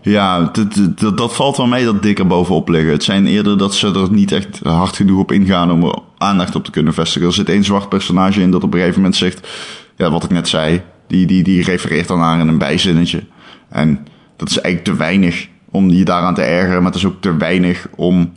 [0.00, 2.92] Ja, dat, dat, dat valt wel mee dat dikker bovenop liggen.
[2.92, 6.54] Het zijn eerder dat ze er niet echt hard genoeg op ingaan om er aandacht
[6.54, 7.28] op te kunnen vestigen.
[7.28, 9.48] Er zit één zwart personage in dat op een gegeven moment zegt,
[9.96, 13.22] ja, wat ik net zei, die, die, die refereert dan aan in een bijzinnetje.
[13.68, 17.20] En dat is eigenlijk te weinig om je daaraan te ergeren, maar het is ook
[17.20, 18.32] te weinig om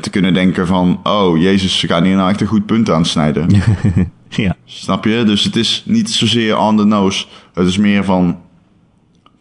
[0.00, 3.48] te kunnen denken van, oh jezus, ze gaan hier nou echt een goed punt aansnijden.
[4.28, 4.56] ja.
[4.64, 5.22] Snap je?
[5.24, 7.26] Dus het is niet zozeer on the nose.
[7.54, 8.38] Het is meer van,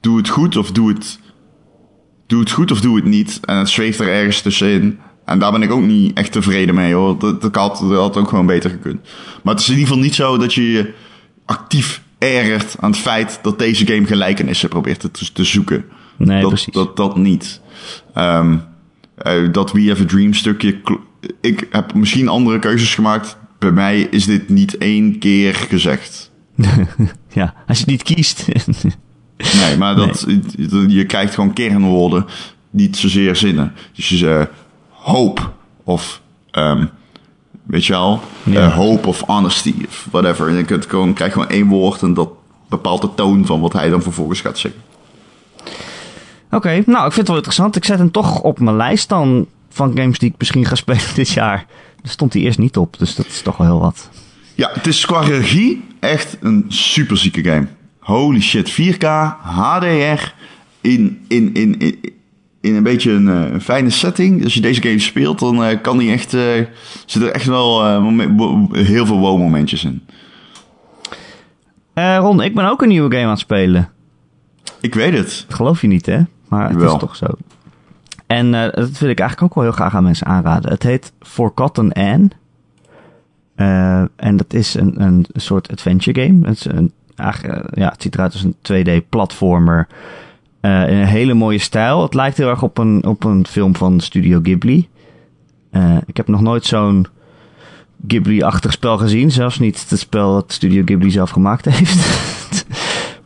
[0.03, 1.19] doe het goed of doe het,
[2.27, 3.39] doe het goed of doe het niet.
[3.45, 4.99] En het zweeft er ergens tussenin.
[5.25, 7.19] En daar ben ik ook niet echt tevreden mee hoor.
[7.19, 9.01] Dat, dat, had, dat had ook gewoon beter gekund.
[9.43, 10.93] Maar het is in ieder geval niet zo dat je je
[11.45, 15.85] actief ergert aan het feit dat deze game gelijkenissen probeert te, te zoeken.
[16.17, 16.73] Nee, dat, precies.
[16.73, 17.61] Dat, dat niet.
[18.13, 18.57] Ehm,
[19.15, 20.81] eh, dat We Have a Dream stukje.
[21.41, 23.37] Ik heb misschien andere keuzes gemaakt.
[23.59, 26.31] Bij mij is dit niet één keer gezegd.
[27.33, 28.45] ja, als je het niet kiest.
[29.65, 30.25] Nee, maar dat,
[30.87, 32.25] je krijgt gewoon kernwoorden,
[32.69, 33.73] niet zozeer zinnen.
[33.95, 34.49] Dus je zegt
[34.89, 35.41] hope
[35.83, 36.85] of, ehm,
[37.63, 38.61] weet je wel, Ja.
[38.65, 40.47] eh, hope of honesty of whatever.
[40.47, 42.29] En je kunt gewoon, krijg gewoon één woord en dat
[42.69, 44.81] bepaalt de toon van wat hij dan vervolgens gaat zeggen.
[46.51, 47.75] Oké, nou, ik vind het wel interessant.
[47.75, 51.15] Ik zet hem toch op mijn lijst dan van games die ik misschien ga spelen
[51.15, 51.65] dit jaar.
[52.01, 54.09] Daar stond hij eerst niet op, dus dat is toch wel heel wat.
[54.55, 57.67] Ja, het is qua regie echt een superzieke game.
[58.03, 59.05] Holy shit, 4K,
[59.41, 60.33] HDR,
[60.81, 61.99] in, in, in, in,
[62.61, 64.43] in een beetje een, eh, een fijne setting.
[64.43, 66.41] Als je deze game speelt, dan eh, kan die echt, eh
[67.05, 68.01] zitten er echt wel
[68.71, 70.01] heel veel wow-momentjes in.
[71.93, 73.89] Ron, ik ben ook een nieuwe game aan het spelen.
[74.81, 75.43] Ik weet het.
[75.47, 76.19] Dat geloof je niet, hè?
[76.47, 76.93] Maar het Jawel.
[76.93, 77.25] is toch zo.
[78.27, 80.71] En dat wil ik eigenlijk ook wel heel graag aan mensen aanraden.
[80.71, 82.29] Het heet Forgotten Anne.
[84.15, 86.47] En dat is een, een soort adventure game.
[86.47, 89.87] Het, is een, eh, ja, het ziet eruit als een 2D-platformer.
[90.61, 92.01] eh, in een hele mooie stijl.
[92.01, 94.89] Het lijkt heel erg op een, op een film van Studio Ghibli.
[95.71, 97.07] Eh, ik heb nog nooit zo'n
[98.07, 99.31] Ghibli-achtig spel gezien.
[99.31, 102.65] Zelfs niet het spel dat Studio Ghibli zelf gemaakt heeft.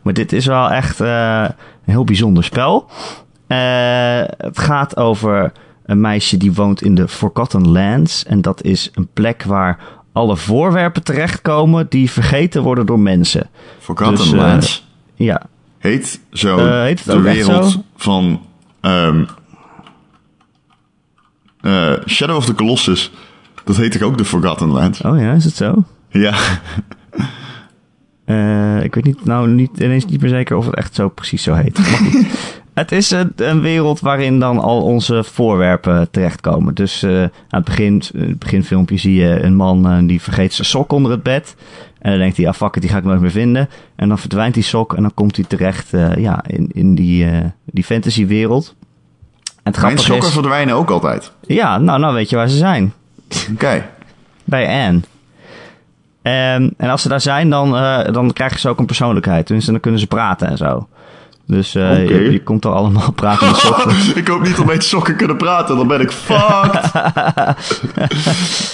[0.02, 2.90] maar dit is wel echt een heel bijzonder spel.
[3.46, 5.52] Het gaat over
[5.84, 8.24] een meisje die woont in de Forgotten Lands.
[8.24, 9.78] En dat is een plek waar
[10.18, 13.50] alle voorwerpen terechtkomen die vergeten worden door mensen.
[13.78, 14.84] Forgotten Dus,
[15.16, 15.42] eh, Ja,
[15.78, 17.82] heet zo Eh, heet de wereld zo?
[17.96, 18.40] van
[18.80, 19.24] ehm,
[21.60, 23.12] eh, Shadow of the Colossus.
[23.64, 25.00] Dat heet toch ook de Forgotten Lands?
[25.00, 25.84] oh ja, is het zo?
[26.10, 26.34] Ja,
[28.82, 31.54] ik weet niet, nou niet, ineens niet meer zeker of het echt zo precies zo
[31.54, 31.78] heet.
[31.78, 32.26] Maar goed.
[32.78, 36.74] het is een, een wereld waarin dan al onze voorwerpen terechtkomen.
[36.74, 40.52] Dus eh, aan het begin, eh, het beginfilmpje zie je een man eh, die vergeet
[40.52, 41.56] zijn sok onder het bed.
[41.98, 43.68] En dan denkt hij, ja fuck it, die ga ik nooit meer vinden.
[43.96, 47.26] En dan verdwijnt die sok en dan komt hij terecht ja, in, in die,
[47.64, 48.74] die fantasywereld.
[49.62, 51.32] En het Mijn sokken is, verdwijnen ook altijd.
[51.40, 52.92] Ja, nou, nou weet je waar ze zijn.
[53.52, 53.86] Oké.
[54.44, 55.00] Bij Anne.
[56.22, 57.70] En, en als ze daar zijn, dan,
[58.12, 59.44] dan krijgen ze ook een persoonlijkheid.
[59.44, 60.88] Tenminste, dan kunnen ze praten en zo.
[61.48, 62.04] Dus uh, okay.
[62.04, 63.96] je, je, komt er allemaal praten met sokken.
[64.20, 66.92] ik hoop niet dat mijn sokken kunnen praten, dan ben ik fucked.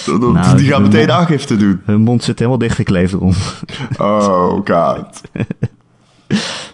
[0.33, 1.81] nou, die gaan meteen aangifte doen.
[1.85, 3.33] Hun mond zit helemaal dichtgekleefd erom.
[3.97, 5.21] oh god.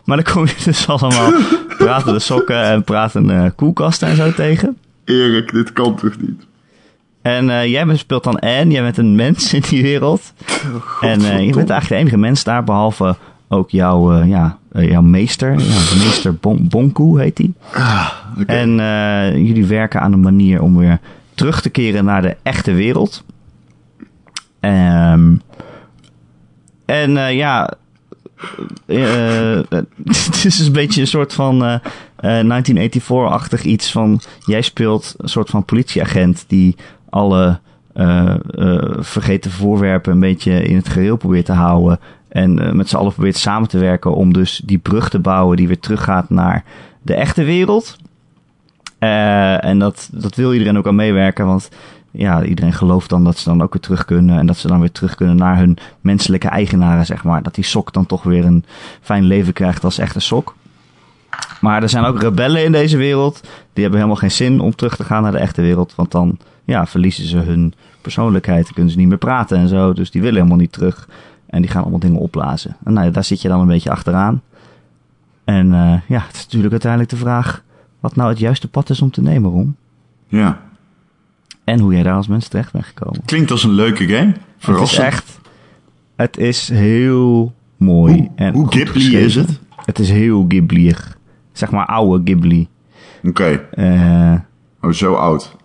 [0.06, 1.32] maar dan kom je dus allemaal
[1.78, 4.78] pratende sokken en pratende uh, koelkasten en zo tegen.
[5.06, 6.46] Erik, dit kan toch niet?
[7.22, 10.34] En uh, jij speelt dan Anne, jij bent een mens in die wereld.
[10.50, 13.16] Oh, en uh, je bent eigenlijk de enige mens daar, behalve
[13.48, 14.24] ook jouw,
[14.72, 15.52] uh, ja, jouw meester.
[15.52, 17.52] Ja, meester bon Bonku heet hij.
[17.74, 18.58] Ah, okay.
[18.58, 18.76] En
[19.46, 21.00] jullie werken aan een manier om weer
[21.34, 23.24] terug te keren naar de echte wereld.
[24.60, 25.42] Um,
[26.86, 27.74] en ja,
[30.06, 31.82] het is een beetje een soort van
[32.26, 34.22] 1984-achtig iets van...
[34.46, 36.76] Jij speelt een soort van politieagent die
[37.10, 37.60] alle
[37.96, 42.00] uh, uh, vergeten voorwerpen een beetje in het geheel probeert te houden.
[42.32, 45.58] En uh, met z'n allen probeert samen te werken om dus die brug te bouwen
[45.58, 46.64] die weer teruggaat naar
[47.02, 47.98] de echte wereld.
[49.00, 51.70] en dat, dat wil iedereen ook aan meewerken, want
[52.12, 54.40] ja, iedereen gelooft dan dat ze dan ook weer terug kunnen.
[54.40, 57.44] En dat ze dan weer terug kunnen naar hun menselijke eigenaren, zeg maar.
[57.44, 58.66] Dat die sok dan toch weer een
[59.02, 60.56] fijn leven krijgt als echte sok.
[61.62, 63.42] Maar er zijn ook rebellen in deze wereld.
[63.74, 65.94] Die hebben helemaal geen zin om terug te gaan naar de echte wereld.
[65.96, 68.74] Want dan ja, verliezen ze hun persoonlijkheid.
[68.74, 69.94] Kunnen ze niet meer praten en zo.
[69.94, 71.08] Dus die willen helemaal niet terug.
[71.52, 72.76] En die gaan allemaal dingen opblazen.
[72.84, 74.42] En nou, daar zit je dan een beetje achteraan.
[75.44, 77.64] En uh, ja, het is natuurlijk uiteindelijk de vraag...
[78.00, 79.76] wat nou het juiste pad is om te nemen, Ron.
[80.28, 80.62] Ja.
[81.64, 83.22] En hoe jij daar als mens terecht bent gekomen.
[83.26, 84.34] Klinkt als een leuke game.
[84.60, 85.40] Het is echt...
[86.16, 88.14] Het is heel mooi.
[88.14, 89.60] Hoe, en hoe Ghibli is het?
[89.86, 90.96] Het is heel Ghibli.
[91.52, 92.68] Zeg maar oude Ghibli.
[93.24, 93.60] Oké.
[93.74, 94.34] Okay.
[94.34, 94.40] Uh,
[94.82, 95.56] oh, zo oud.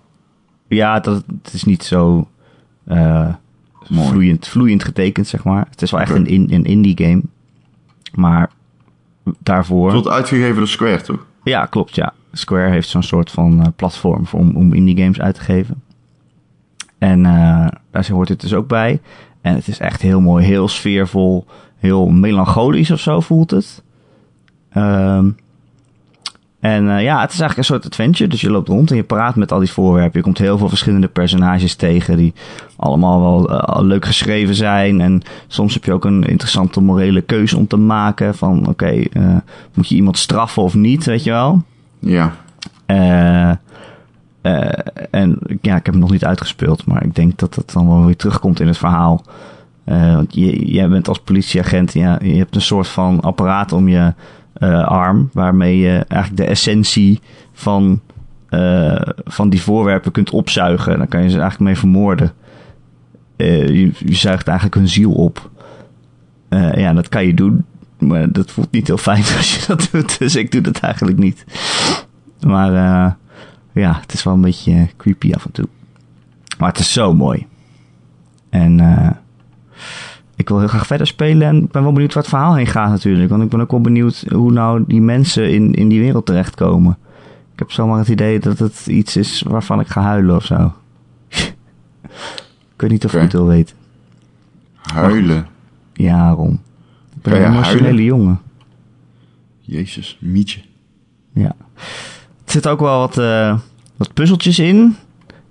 [0.68, 2.28] Ja, dat, het is niet zo
[2.88, 3.34] uh,
[3.90, 5.66] vloeiend, vloeiend getekend, zeg maar.
[5.70, 7.22] Het is wel echt een, een indie game.
[8.14, 8.50] Maar
[9.38, 9.84] daarvoor...
[9.84, 11.26] Het wordt uitgegeven door Square, toch?
[11.44, 12.12] Ja, klopt, ja.
[12.32, 15.82] Square heeft zo'n soort van uh, platform voor, om, om indie games uit te geven.
[16.98, 19.00] En uh, daar hoort het dus ook bij.
[19.40, 21.46] En het is echt heel mooi, heel sfeervol,
[21.76, 23.82] heel melancholisch of zo voelt het.
[24.76, 25.36] Um,
[26.60, 28.28] en uh, ja, het is eigenlijk een soort adventure.
[28.30, 30.18] Dus je loopt rond en je praat met al die voorwerpen.
[30.18, 32.34] Je komt heel veel verschillende personages tegen die
[32.76, 35.00] allemaal wel uh, leuk geschreven zijn.
[35.00, 38.34] En soms heb je ook een interessante morele keuze om te maken.
[38.34, 39.36] Van oké, okay, uh,
[39.74, 41.62] moet je iemand straffen of niet, weet je wel?
[41.98, 42.36] Ja.
[45.10, 46.86] en ja, ik heb hem nog niet uitgespeeld.
[46.86, 49.22] Maar ik denk dat het dan wel weer terugkomt in het verhaal.
[49.84, 54.12] want je, jij bent als politieagent, ja, je hebt een soort van apparaat om je
[54.84, 57.20] arm, waarmee je eigenlijk de essentie
[57.52, 58.00] van,
[58.50, 60.92] uh, van die voorwerpen kunt opzuigen.
[60.92, 62.32] En dan kan je ze eigenlijk mee vermoorden.
[63.36, 65.50] Uh, je, je, zuigt eigenlijk hun ziel op.
[66.74, 67.64] ja, dat kan je doen.
[67.98, 70.18] Maar dat voelt niet heel fijn als je dat doet.
[70.18, 71.44] Dus ik doe dat eigenlijk niet.
[72.46, 72.72] Maar
[73.72, 75.68] ja, het is wel een beetje creepy af en toe.
[76.58, 77.46] Maar het is zo mooi.
[78.50, 78.80] En
[80.36, 82.90] ik wil heel graag verder spelen en ben wel benieuwd waar het verhaal heen gaat
[82.90, 83.30] natuurlijk.
[83.30, 86.98] Want ik ben ook wel benieuwd hoe nou die mensen in, in die wereld terechtkomen.
[87.52, 90.74] Ik heb zomaar het idee dat het iets is waarvan ik ga huilen of zo.
[92.74, 93.22] ik weet niet of okay.
[93.22, 93.76] het wil weten.
[94.76, 95.46] Huilen?
[95.92, 96.60] Ja, Ron.
[97.16, 98.40] Ik ben een emotionele jongen.
[99.60, 100.60] Jezus, mietje.
[101.32, 101.54] Ja.
[102.44, 103.58] Er zitten ook wel wat, uh,
[103.96, 104.96] wat puzzeltjes in.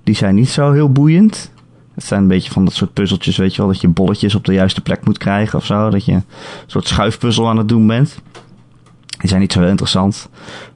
[0.03, 1.51] Die zijn niet zo heel boeiend.
[1.95, 3.71] Het zijn een beetje van dat soort puzzeltjes, weet je wel.
[3.71, 5.89] Dat je bolletjes op de juiste plek moet krijgen of zo.
[5.89, 6.23] Dat je een
[6.65, 8.19] soort schuifpuzzel aan het doen bent.
[9.19, 10.29] Die zijn niet zo heel interessant.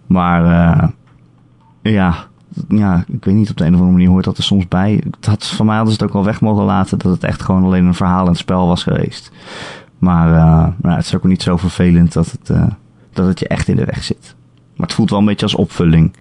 [0.07, 0.87] Maar uh,
[1.93, 2.27] ja,
[2.67, 5.03] ja, ik weet niet, op de een of andere manier hoort dat er soms bij.
[5.21, 7.63] Had, van mij hadden ze het ook wel weg mogen laten dat het echt gewoon
[7.63, 9.31] alleen een verhaal en spel was geweest.
[9.97, 12.63] Maar uh, nou, het is ook niet zo vervelend dat het, uh,
[13.13, 14.35] dat het je echt in de weg zit.
[14.75, 16.13] Maar het voelt wel een beetje als opvulling.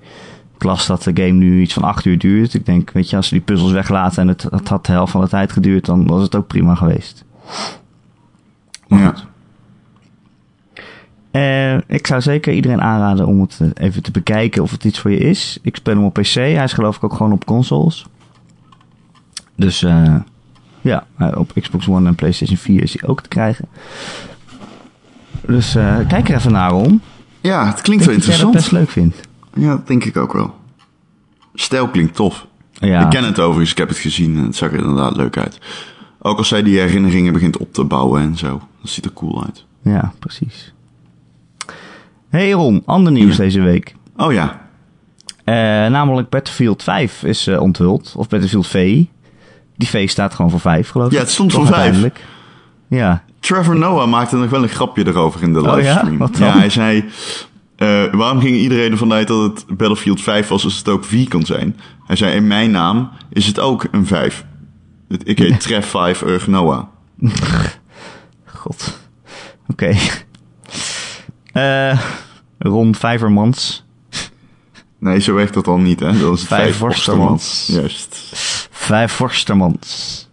[0.59, 2.55] Ik las dat de game nu iets van acht uur duurt.
[2.55, 5.13] Ik denk, weet je, als ze die puzzels weglaten en het, het had de helft
[5.13, 7.25] van de tijd geduurd, dan was het ook prima geweest.
[8.89, 9.15] Maar ja.
[11.33, 15.11] Uh, ik zou zeker iedereen aanraden om het even te bekijken of het iets voor
[15.11, 15.59] je is.
[15.63, 16.35] Ik speel hem op PC.
[16.35, 18.07] Hij is geloof ik ook gewoon op consoles.
[19.55, 20.15] Dus uh,
[20.81, 23.69] ja, op Xbox One en PlayStation 4 is hij ook te krijgen.
[25.47, 27.01] Dus uh, kijk er even naar om.
[27.41, 28.53] Ja, het klinkt wel interessant.
[28.53, 29.28] Dat je het best leuk vindt.
[29.59, 30.55] Ja, dat denk ik ook wel.
[31.55, 32.47] Stijl klinkt tof.
[32.73, 33.01] Ja.
[33.05, 35.59] Ik ken het overigens, ik heb het gezien en het zag er inderdaad leuk uit.
[36.19, 38.61] Ook als zij die herinneringen begint op te bouwen en zo.
[38.81, 39.65] Dat ziet er cool uit.
[39.83, 40.73] Ja, precies.
[42.29, 43.95] Hey Ron, ander nieuws deze week.
[44.17, 44.67] Oh ja.
[45.45, 45.55] Eh,
[45.91, 48.13] namelijk Battlefield 5 is eh, onthuld.
[48.17, 49.05] Of Battlefield V.
[49.77, 51.13] Die V staat gewoon voor 5, geloof ik.
[51.13, 51.75] Ja, het stond voor 5.
[51.77, 52.25] uiteindelijk.
[52.89, 53.23] Ja.
[53.41, 55.73] Trevor Noah maakte nog wel een grapje erover in de Oh ja?
[55.75, 56.19] livestream.
[56.19, 56.59] Dan?
[56.59, 57.05] hij zei...
[57.79, 61.29] eh, waarom ging iedereen ervan uit dat het Battlefield 5 was als het ook 4
[61.29, 61.81] kon zijn?
[62.07, 64.45] Hij zei, in mijn naam is het ook een 5.
[65.09, 66.85] Het- Ik heet Trev 5 Earth Noah.
[68.45, 68.99] God.
[69.69, 69.95] Oké.
[71.53, 72.01] Eh,
[72.59, 73.85] Ron Vijvermans.
[75.01, 76.19] Nee, zo werkt dat dan niet, hè?
[76.19, 77.69] Dat is Vijf 5 Forstemans.
[77.73, 78.17] Juist.
[78.71, 80.29] Vijf Forstermans.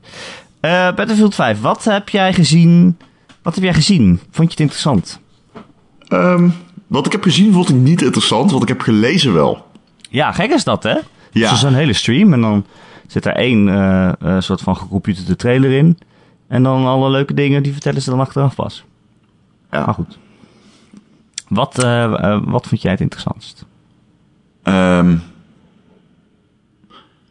[0.59, 2.97] Eh, Battlefield 5, wat heb jij gezien?
[3.41, 4.19] Wat heb jij gezien?
[4.31, 5.19] Vond je het interessant?
[6.07, 6.49] Ehm,
[6.87, 8.51] wat ik heb gezien vond ik niet interessant.
[8.51, 9.65] Wat ik heb gelezen wel.
[10.09, 10.95] Ja, gek is dat, hè?
[11.31, 11.49] Ja.
[11.49, 12.65] Dus zo'n hele stream en dan
[13.07, 15.97] zit er één eh, eh, soort van gecomputerde trailer in.
[16.47, 18.83] En dan alle leuke dingen, die vertellen ze dan achteraf pas.
[19.71, 19.85] Ja.
[19.85, 20.17] Maar goed.
[21.47, 23.65] Wat, eh, eh, wat vond jij het interessantst?
[24.63, 25.15] Ehm,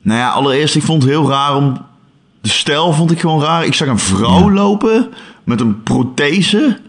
[0.02, 1.78] nou ja, allereerst, ik vond het heel raar om...
[2.40, 3.64] De stijl vond ik gewoon raar.
[3.64, 5.12] Ik zag een vrouw lopen
[5.44, 6.80] met een prothese.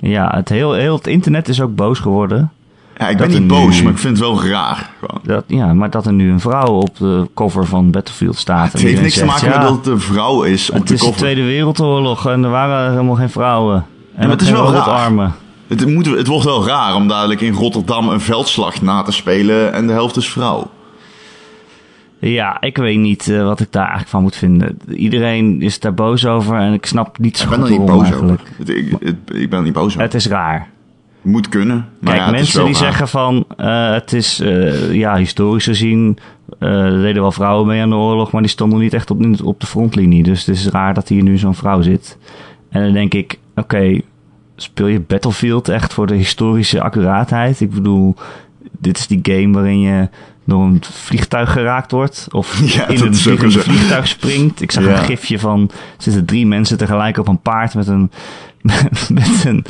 [0.00, 2.50] Ja, het, heel, heel het internet is ook boos geworden.
[2.96, 4.90] Ja, ik ben niet nu- boos, maar ik vind het wel raar.
[4.98, 5.20] Gewoon.
[5.22, 8.72] Dat, ja, maar dat er nu een vrouw op de cover van Battlefield staat.
[8.72, 11.00] Het heeft niks te maken ja, met dat het een vrouw is op Het is
[11.00, 11.12] de.
[11.16, 13.86] Tweede Wereldoorlog en er waren helemaal geen vrouwen.
[14.14, 15.32] En het is wel raar.
[15.66, 19.72] Het, moet, het wordt wel raar om dadelijk in Rotterdam een veldslag na te spelen
[19.72, 20.70] en de helft is vrouw.
[22.20, 24.78] Ja, ik weet niet eh, wat ik daar eigenlijk van moet vinden.
[24.88, 27.86] Iedereen is daar boos over en ik snap niet zo Ik ben goed er niet
[27.86, 28.40] boos eigenlijk.
[28.60, 28.76] over.
[28.76, 30.00] Ik, het- ik ben er niet boos over.
[30.00, 30.68] Het is raar.
[31.22, 31.76] moet kunnen.
[31.98, 32.82] Maar Kijk, ja, het is mensen die raar.
[32.82, 36.18] zeggen van eh, het is eh, ja, historisch gezien
[36.58, 39.60] er deden wel vrouwen mee aan de oorlog, maar die stonden niet echt op, op
[39.60, 40.22] de frontlinie.
[40.22, 42.18] Dus het is raar dat hier nu zo'n vrouw zit.
[42.70, 44.00] En dan denk ik, oké,
[44.56, 47.60] speel je Battlefield echt voor de historische accuraatheid?
[47.60, 48.14] Ik bedoel,
[48.78, 50.08] dit is die game waarin je
[50.50, 52.26] door een vliegtuig geraakt wordt.
[52.30, 54.60] Of Ja, in een vliegtuig springt.
[54.62, 54.90] Ik zag Ja.
[54.98, 58.10] een gifje van, zitten drie mensen tegelijk op een paard met een,
[59.08, 59.64] met een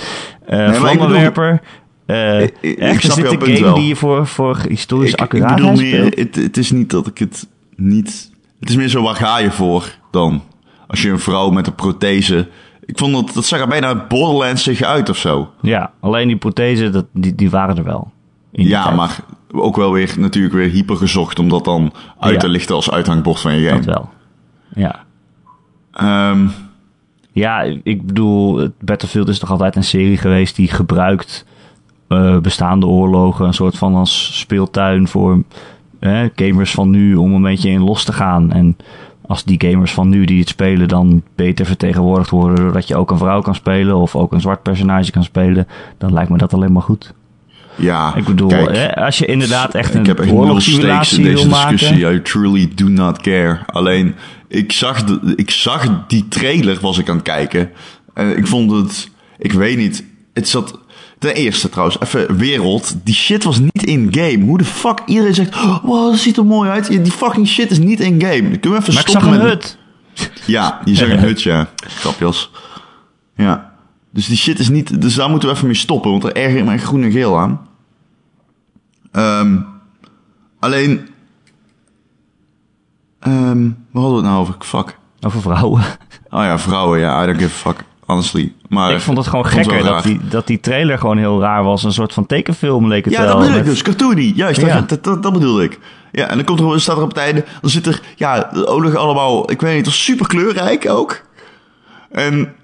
[0.49, 1.61] maar ik vlammenwerper.
[2.07, 3.75] Eh, Ik- ik snap dit punt game wel.
[3.75, 7.19] die je voor, voor historische ik, ik bedoel meer, het, het is niet dat ik
[7.19, 8.31] het niet...
[8.61, 10.43] Het is meer zo, waar ga je voor dan?
[10.87, 12.49] Als je een vrouw met een prothese...
[12.85, 15.51] Ik vond dat, dat zag er bijna Borderlands zich uit of zo.
[15.63, 18.11] Ja, alleen die prothese, dat, die, die waren er wel.
[18.53, 18.97] Ja, tijd.
[18.97, 19.17] maar
[19.53, 22.39] ook wel weer natuurlijk weer hyper gezocht om dat dan uit Ja.
[22.41, 23.85] te lichten als uithangbord van je Dat game.
[23.93, 24.09] wel.
[24.75, 25.05] Ja.
[25.93, 26.47] Ehm,
[27.33, 31.47] Ja, ik bedoel, Battlefield is toch altijd een serie geweest die gebruikt
[32.09, 35.43] eh, bestaande oorlogen een soort van als speeltuin voor
[35.99, 38.53] eh, gamers van nu om een beetje in los te gaan.
[38.53, 38.77] En
[39.27, 43.11] als die gamers van nu die het spelen dan beter vertegenwoordigd worden doordat je ook
[43.11, 45.67] een vrouw kan spelen of ook een zwart personage kan spelen,
[45.99, 47.15] dan lijkt me dat alleen maar goed.
[47.75, 51.13] Ja, Ik bedoel, kijk, hè, als je inderdaad echt ik een heb echt nul stakes
[51.13, 51.99] in deze discussie.
[51.99, 52.15] maken.
[52.15, 53.59] I truly do not care.
[53.67, 54.15] Alleen,
[54.49, 57.71] ik zag, de, ik zag die trailer, was ik aan het kijken.
[58.15, 60.79] En ik vond het, ik weet niet, het zat...
[61.19, 62.97] Ten eerste trouwens, even wereld.
[63.05, 64.45] Die shit was niet in-game.
[64.45, 66.89] Hoe de fuck iedereen zegt, oh, wow, dat ziet er mooi uit.
[66.89, 68.59] Die fucking shit is niet in-game.
[68.59, 69.77] Kunnen we even Maar ik stoppen zag een met...
[70.15, 70.37] hut.
[70.47, 71.69] Ja, je zag een hut, ja.
[71.87, 72.51] Grapjas.
[73.37, 73.70] Ja.
[74.13, 75.01] Dus die shit is niet...
[75.01, 77.39] Dus daar moeten we even mee stoppen, want er erger ik echt groen en geel
[77.39, 77.69] aan.
[79.13, 79.57] Ehm,
[80.59, 81.09] alleen...
[83.21, 84.55] Ehm waar hadden we het nou over?
[84.59, 84.99] Fuck.
[85.21, 85.83] Over vrouwen.
[86.33, 87.23] Oh ja, vrouwen, ja.
[87.23, 87.85] I don't give a fuck.
[88.07, 88.53] Honestly.
[88.69, 91.85] Maar Ik vond het gewoon gekker dat die, dat die trailer gewoon heel raar was.
[91.85, 93.33] Een soort van tekenfilm leek het Ja, wel.
[93.33, 93.83] dat bedoel ik dus.
[93.83, 94.33] Cartoony.
[94.35, 94.75] Juist, Ja.
[94.75, 95.79] dat, dat, dat, dat bedoelde ik.
[96.13, 97.45] Ja, en dan komt er, staat er op het einde...
[97.61, 98.01] Dan zit er...
[98.17, 99.51] Ja, oorlog allemaal...
[99.51, 101.21] Ik weet niet, super kleurrijk ook.
[102.11, 102.55] En...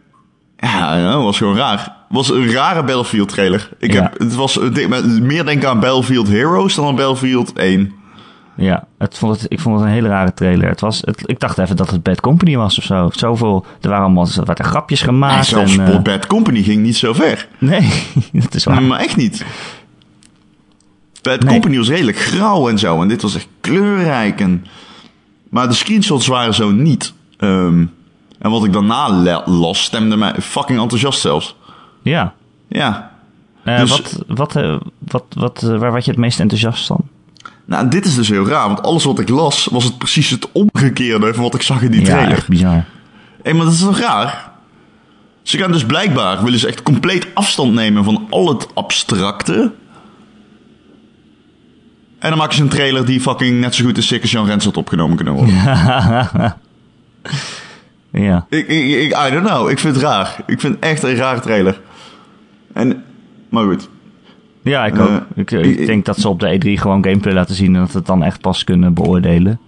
[0.59, 1.79] Ja, dat was gewoon raar.
[1.79, 3.69] Het was een rare Battlefield trailer.
[3.79, 4.03] Ik Ja.
[4.03, 4.59] heb, het was
[5.21, 7.92] meer denken aan Battlefield Heroes dan aan Battlefield 1.
[8.57, 10.69] Ja, het vond het, ik vond het een hele rare trailer.
[10.69, 13.09] Het was, het, ik dacht even dat het Bad Company was of zo.
[13.12, 15.47] Zoveel, er waren allemaal er werden grapjes gemaakt.
[15.47, 17.49] zelfs en, eh, Bad Company ging niet zo ver.
[17.59, 17.93] nee,
[18.33, 18.83] dat is waar.
[18.83, 19.45] Maar echt niet.
[21.22, 21.53] Bad Nee.
[21.53, 23.03] Company was redelijk grauw en zo.
[23.03, 24.41] En dit was echt kleurrijk.
[24.41, 24.66] En...
[25.51, 27.12] Maar de screenshots waren zo niet.
[27.39, 27.85] Ehm,
[28.39, 31.57] en wat ik daarna las, stemde mij fucking enthousiast zelfs.
[32.03, 32.34] Ja.
[32.68, 33.11] Ja.
[33.64, 37.01] Eh, Dus- wat, wat, eh, wat, wat, eh, waar werd je het meest enthousiast van?
[37.64, 38.66] Nou, dit is dus heel raar.
[38.66, 41.91] Want alles wat ik las, was het precies het omgekeerde van wat ik zag in
[41.91, 42.32] die Ja, trailer.
[42.37, 42.84] echt bizar.
[43.43, 44.51] Hé, maar dat is toch raar?
[45.43, 49.72] Ze gaan dus blijkbaar, willen ze echt compleet afstand nemen van al het abstracte.
[52.18, 54.76] En dan maken ze een trailer die fucking net zo goed als Jan Rens had
[54.76, 55.55] opgenomen kunnen worden.
[58.23, 58.47] Ja.
[58.49, 59.71] Ik, ik, ik, I don't know.
[59.71, 60.37] Ik vind het raar.
[60.47, 61.81] Ik vind het echt een raar trailer.
[62.73, 63.05] En,
[63.49, 63.89] maar goed.
[64.62, 65.11] Ja, ik Eh, ook.
[65.35, 67.93] Ik, ik ik- denk dat ze op de E3 gewoon gameplay laten zien en dat
[67.93, 69.61] we het dan echt pas kunnen beoordelen.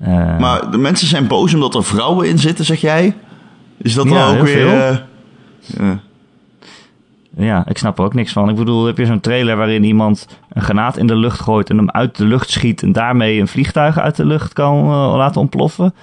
[0.00, 3.14] Eh, Maar de mensen zijn boos omdat er vrouwen in zitten, zeg jij?
[3.76, 4.66] Is dat Ja, dan ook weer...
[4.68, 4.96] eh,
[5.78, 6.00] ja.
[7.36, 8.48] Ja, ik snap er ook niks van.
[8.48, 11.76] Ik bedoel, heb je zo'n trailer waarin iemand een granaat in de lucht gooit en
[11.76, 15.40] hem uit de lucht schiet en daarmee een vliegtuig uit de lucht kan eh, laten
[15.40, 15.94] ontploffen?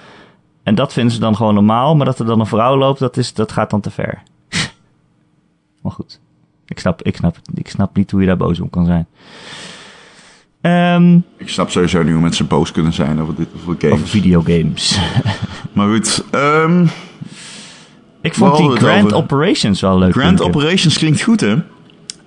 [0.70, 3.16] En dat vinden ze dan gewoon normaal, maar dat er dan een vrouw loopt, dat,
[3.16, 4.22] is, dat gaat dan te ver.
[5.82, 6.20] maar goed,
[6.66, 9.06] ik snap, ik, snap, ik snap niet hoe je daar boos om kan zijn.
[10.60, 13.94] Ehm Ik snap sowieso niet hoe mensen boos kunnen zijn over dit over games.
[13.94, 14.98] over videogames.
[15.74, 16.86] Maar goed, ehm,
[18.20, 19.12] ik vond die Grand?
[19.12, 20.12] Operations wel leuk.
[20.12, 20.40] Grand.
[20.40, 21.56] Operations klinkt goed, hè?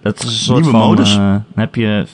[0.04, 1.12] Dat is een soort Nieuwe van, modus.
[1.12, 2.06] eh, dan heb je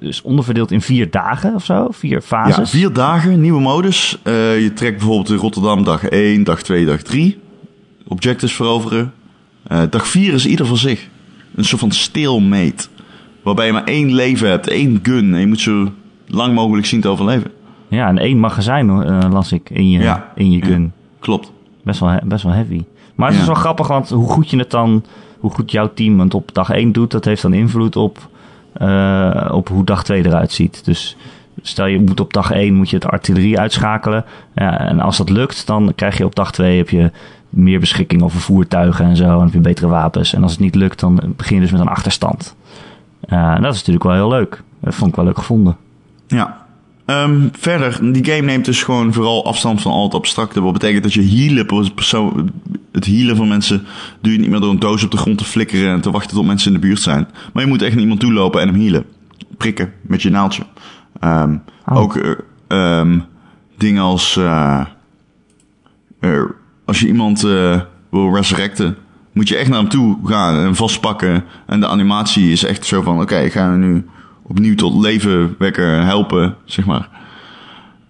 [0.00, 2.70] is onderverdeeld in vier dagen of zo, vier Ja, fases.
[2.70, 4.18] vier dagen, nieuwe modus.
[4.22, 7.38] Eh, je trekt bijvoorbeeld in Rotterdam dag 1, dag 2, dag 3.
[8.06, 9.12] Objectives veroveren.
[9.90, 11.08] Dag 4 is ieder voor zich.
[11.54, 12.86] Een soort van stalemate.
[13.42, 15.34] Waarbij je maar één leven hebt, één gun.
[15.34, 15.88] En je moet zo
[16.26, 17.50] lang mogelijk zien te overleven.
[17.88, 18.86] Ja, en één magazijn
[19.32, 20.32] las ik in je, Ja.
[20.34, 20.92] in je gun.
[21.18, 21.52] Klopt.
[21.84, 22.82] Best, wel, best wel heavy.
[23.14, 23.50] Maar het is Ja.
[23.52, 25.04] wel grappig, want hoe goed je het dan,
[25.40, 28.28] hoe goed jouw team het op dag 1 doet, dat heeft dan invloed op,
[28.72, 30.84] eh, op hoe dag 2 eruit ziet.
[30.84, 31.16] Dus
[31.62, 34.24] stel je moet op dag 1 moet je het artillerie uitschakelen.
[34.54, 37.10] Ja, en als dat lukt, dan krijg je op dag 2 heb je
[37.50, 39.24] meer beschikking over voertuigen en zo.
[39.38, 40.34] En heb je betere wapens.
[40.34, 42.56] En als het niet lukt, dan begin je dus met een achterstand.
[43.20, 44.62] Eh, en dat is natuurlijk wel heel leuk.
[44.80, 45.76] Dat vond ik wel leuk gevonden.
[46.26, 46.66] Ja.
[47.04, 50.60] Ehm, verder, die game neemt dus gewoon vooral afstand van al het abstracte.
[50.60, 52.50] Wat betekent dat je per- persoon,
[52.92, 53.86] het healen van mensen,
[54.20, 56.36] doe je niet meer door een doos op de grond te flikkeren en te wachten
[56.36, 57.28] tot mensen in de buurt zijn.
[57.52, 59.04] Maar je moet echt naar iemand toe lopen en hem healen.
[59.56, 60.62] Prikken met je naaldje.
[61.20, 61.56] Ehm,
[61.90, 61.96] Oh.
[61.96, 62.32] Ook eh,
[62.68, 63.18] ehm,
[63.76, 64.84] dingen als, eh,
[66.84, 67.80] als je iemand eh,
[68.10, 68.96] wil resurrecten,
[69.32, 71.44] moet je echt naar hem toe gaan en vastpakken.
[71.66, 74.06] En de animatie is echt zo van, oké, ik ga hem nu
[74.42, 77.08] opnieuw tot leven wekken, helpen, zeg maar.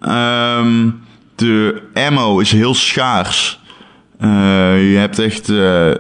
[0.01, 0.91] Ehm,
[1.35, 3.60] de ammo is heel schaars.
[4.21, 5.91] Eh, je hebt echt eh,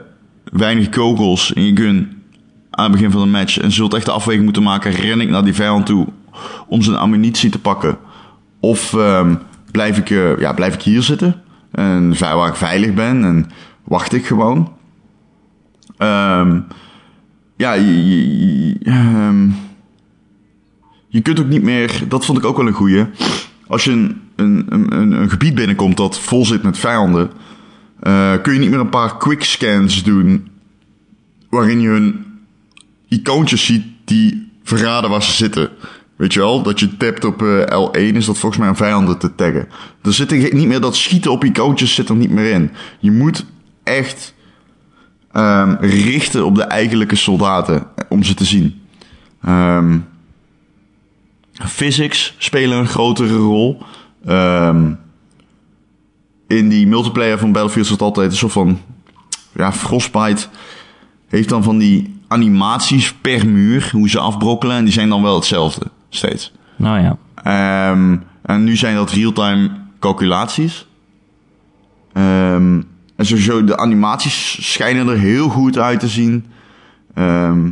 [0.44, 2.22] weinig kogels in je gun
[2.70, 3.58] aan het begin van de match.
[3.58, 6.06] En zult echt de afweging moeten maken, ren ik naar die vijand toe
[6.68, 7.98] om zijn ammunitie te pakken?
[8.60, 9.34] Of ehm,
[9.70, 11.42] blijf, ik, eh, ja, blijf ik hier zitten,
[11.72, 13.46] en waar ik veilig ben en
[13.84, 14.72] wacht ik gewoon?
[15.96, 16.60] Ehm,
[17.56, 19.48] ja, je- ehm,
[21.08, 23.04] je kunt ook niet meer, dat vond ik ook wel een goeie.
[23.66, 27.30] Als je een, een, een, een gebied binnenkomt dat vol zit met vijanden,
[28.00, 30.48] eh, kun je niet meer een paar quick scans doen
[31.48, 32.24] waarin je hun
[33.08, 35.70] icoontjes ziet die verraden waar ze zitten.
[36.16, 39.18] Weet je wel, dat je tapt op eh, L1 is dat volgens mij om vijanden
[39.18, 39.68] te taggen.
[40.02, 42.70] Er zit niet meer dat schieten op icoontjes zit er niet meer in.
[42.98, 43.44] Je moet
[43.82, 44.34] echt
[45.32, 48.80] ehm, richten op de eigenlijke soldaten eh, om ze te zien.
[49.42, 49.98] Ehm,
[51.52, 53.82] physics spelen een grotere rol.
[54.24, 54.92] Ehm,
[56.50, 58.80] in die multiplayer van Battlefield is het altijd een soort van
[59.52, 60.46] ja, Frostbite
[61.28, 64.76] heeft dan van die animaties per muur, hoe ze afbrokkelen.
[64.76, 66.52] En die zijn dan wel hetzelfde, steeds.
[66.76, 67.16] Nou ja.
[67.34, 70.86] Ehm, en nu zijn dat real-time calculaties.
[72.12, 72.80] Ehm,
[73.16, 76.46] en sowieso, de animaties schijnen er heel goed uit te zien.
[77.14, 77.70] Ehm,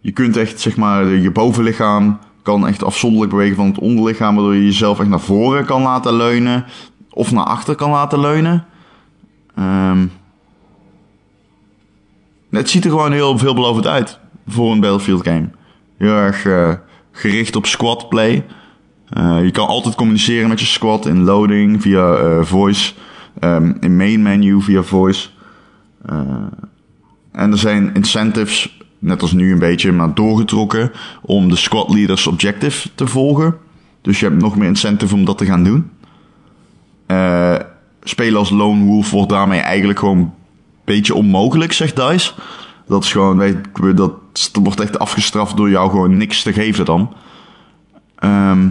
[0.00, 4.54] je kunt echt, zeg maar, je bovenlichaam kan echt afzonderlijk bewegen van het onderlichaam, waardoor
[4.54, 6.64] je jezelf echt naar voren kan laten leunen.
[7.10, 8.66] Of naar achter kan laten leunen.
[9.54, 10.06] Ehm,
[12.50, 15.48] het ziet er gewoon heel veelbelovend uit voor een Battlefield game.
[15.96, 16.72] Heel erg eh,
[17.12, 18.44] gericht op squad play.
[19.08, 22.92] Eh, je kan altijd communiceren met je squad in loading via eh, voice.
[23.40, 25.28] ehm, in main menu via voice.
[27.32, 30.92] En er zijn incentives, net als nu een beetje, maar doorgetrokken
[31.22, 33.56] om de squad leaders objective te volgen.
[34.02, 35.90] Dus je hebt nog meer incentive om dat te gaan doen.
[37.08, 37.56] Eh,
[38.02, 40.32] spelen als lone wolf wordt daarmee eigenlijk gewoon een
[40.84, 42.32] beetje onmogelijk, zegt DICE.
[42.86, 43.56] Dat is gewoon, weet,
[43.96, 47.12] dat, dat wordt echt afgestraft door jou gewoon niks te geven dan.
[48.18, 48.68] Ehm,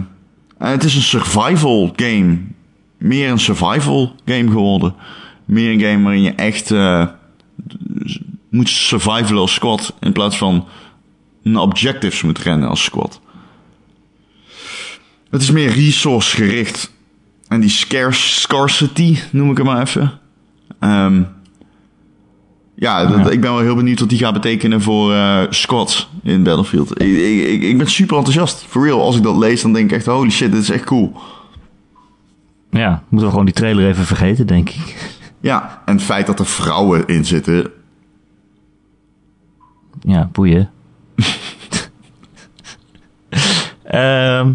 [0.58, 2.38] en het is een survival game.
[2.98, 4.94] Meer een survival game geworden.
[5.44, 7.06] Meer een game waarin je echt eh,
[8.50, 9.94] moet survivalen als squad.
[10.00, 10.66] In plaats van
[11.42, 13.20] naar objectives moet rennen als squad.
[15.30, 16.92] Het is meer resource gericht.
[17.48, 20.12] En die scarce, scarcity, noem ik het maar even.
[20.78, 21.22] Ehm,
[22.74, 23.30] ja, dat- Ja.
[23.30, 25.14] ik ben wel heel benieuwd wat die gaat betekenen voor
[25.50, 27.00] squads in Battlefield.
[27.00, 28.64] Ik, ik, ik, ik ben super enthousiast.
[28.68, 30.84] For real, als ik dat lees, dan denk ik echt, holy shit, dit is echt
[30.84, 31.12] cool.
[32.70, 35.10] Ja, moeten we gewoon die trailer even vergeten, denk ik.
[35.40, 37.70] Ja, en het feit dat er vrouwen in zitten.
[40.00, 40.70] Ja, boeien.
[43.84, 44.52] Ehm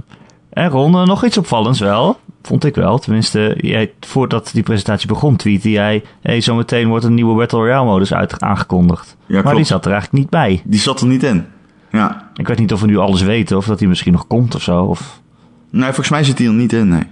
[0.49, 2.19] en Ron, eh, nog iets opvallends wel.
[2.43, 2.99] Vond ik wel.
[2.99, 6.03] Tenminste, jij, voordat die presentatie begon, tweette jij...
[6.21, 9.17] Hey, zometeen wordt een nieuwe Battle Royale modus uit, aangekondigd.
[9.25, 10.61] Ja, maar die zat er eigenlijk niet bij.
[10.65, 11.45] Die zat er niet in.
[11.91, 12.31] Ja.
[12.35, 14.61] Ik weet niet of we nu alles weten, of dat die misschien nog komt of
[14.61, 14.83] zo.
[14.83, 15.21] Of...
[15.69, 17.03] Nee, volgens mij zit hij er niet in, nee.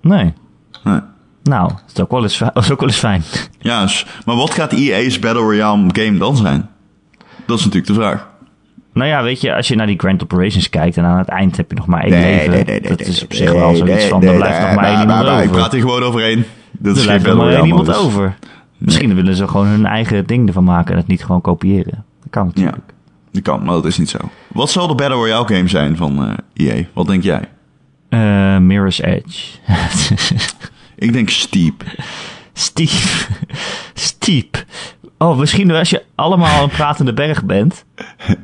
[0.00, 0.32] Nee.
[0.84, 1.00] nee.
[1.42, 3.22] Nou, dat is ook wel eens, is ook wel eens fijn.
[3.58, 3.88] Ja,
[4.24, 6.68] maar wat gaat EA's Battle Royale game dan zijn?
[7.46, 8.28] Dat is natuurlijk de vraag.
[8.96, 11.56] Nou ja, weet je, als je naar die Grand Operations kijkt en aan het eind
[11.56, 12.50] heb je nog maar één Nee, leven.
[12.50, 15.22] nee, nee, dat is op zich wel zoiets van, er blijft nog maar één iemand
[15.26, 15.50] nee, Ik over.
[15.50, 16.44] praat hier gewoon overheen.
[16.72, 18.36] Dat Er blijft nog maar één iemand over.
[18.78, 22.04] Misschien willen ze gewoon hun eigen ding ervan maken en het niet gewoon kopiëren.
[22.20, 22.92] Dat kan Ja, natuurlijk.
[23.32, 24.18] dat kan, maar dat is niet zo.
[24.52, 26.84] Wat zal de Battle Royale game zijn van EA?
[26.92, 27.42] Wat denk jij?
[28.08, 29.46] Eh, Mirror's Edge.
[30.96, 31.82] Ik denk Steep.
[32.52, 32.90] Steep.
[33.94, 34.64] Steep.
[35.18, 37.84] Oh, misschien als je allemaal een pratende berg bent.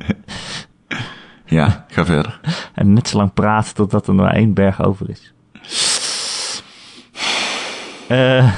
[1.45, 2.39] Ja, ga verder.
[2.73, 5.33] En net zo lang praat totdat er maar één berg over is.
[8.07, 8.53] Eh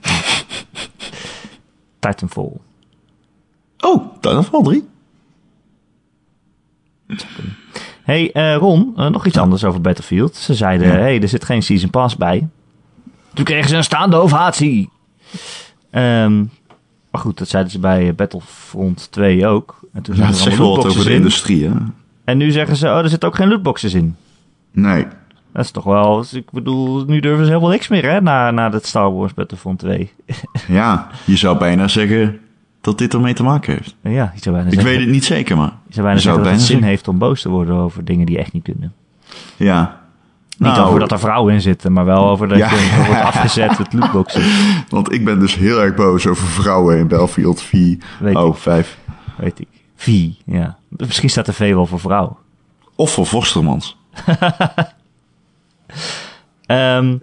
[1.98, 2.52] Titanfall.
[3.80, 4.88] Oh, Titanfall 3?
[8.02, 10.36] hey, eh, Ron, eh, nog iets anders over Battlefield.
[10.36, 10.92] Ze zeiden, Ja.
[10.94, 12.48] hey, er zit geen Season Pass bij.
[13.34, 14.90] Toen kregen ze een staande ovatie.
[15.90, 16.44] Ehm,
[17.16, 19.80] maar goed, dat zeiden ze bij Battlefront 2 ook.
[19.92, 21.16] En toen Ja, dat zegt wel wat over de in.
[21.16, 21.74] industrie, hè?
[22.24, 24.16] En nu zeggen ze, oh, er zitten ook geen lootboxes in.
[24.72, 25.06] Nee.
[25.52, 28.68] Dat is toch wel, ik bedoel, nu durven ze helemaal niks meer, hè, na, na
[28.68, 30.10] dat Star Wars Battlefront 2.
[30.68, 32.38] Ja, je zou bijna zeggen
[32.80, 33.96] dat dit ermee te maken heeft.
[34.02, 35.72] ja, je zou bijna Ik zeggen, weet het niet zeker, maar...
[35.86, 36.88] je zou bijna je zou zeggen dat bijna het zin zeggen.
[36.88, 38.92] heeft om boos te worden over dingen die echt niet kunnen.
[39.56, 40.00] Ja.
[40.58, 42.70] Niet Nou, over dat er vrouwen in zitten, maar wel over dat Ja.
[42.70, 44.42] je wordt afgezet met lootboxen.
[44.88, 47.98] Want ik ben dus heel erg boos over vrouwen in Battlefield 4.
[48.20, 48.60] Weet oh, ik.
[48.62, 48.98] 5.
[49.36, 49.68] Weet ik.
[49.96, 50.76] V, ja.
[50.88, 52.38] Misschien staat de V wel voor vrouw.
[52.94, 53.96] Of voor Forstermans.
[56.66, 57.16] Ehm,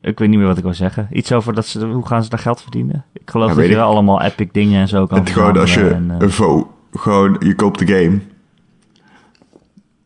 [0.00, 1.08] ik weet niet meer wat ik wil zeggen.
[1.10, 3.04] Iets over dat ze, hoe gaan ze daar geld verdienen?
[3.12, 3.78] Ik geloof Ja, dat je ik.
[3.78, 7.36] allemaal epic dingen en zo kan Het gewoon als je en, eh, een vo, gewoon
[7.38, 8.20] je koopt de game.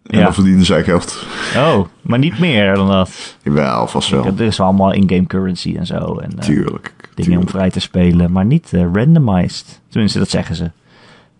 [0.06, 0.24] En Ja.
[0.24, 1.26] dan verdienen zij geld.
[1.56, 3.36] Oh, maar niet meer dan dat.
[3.42, 4.24] Jawel, vast wel.
[4.26, 6.18] Er is allemaal in-game currency en zo.
[6.18, 6.94] En eh, Tuurlijk.
[7.14, 9.80] dingen om vrij te spelen, maar niet eh, randomized.
[9.88, 10.70] Tenminste, dat zeggen ze.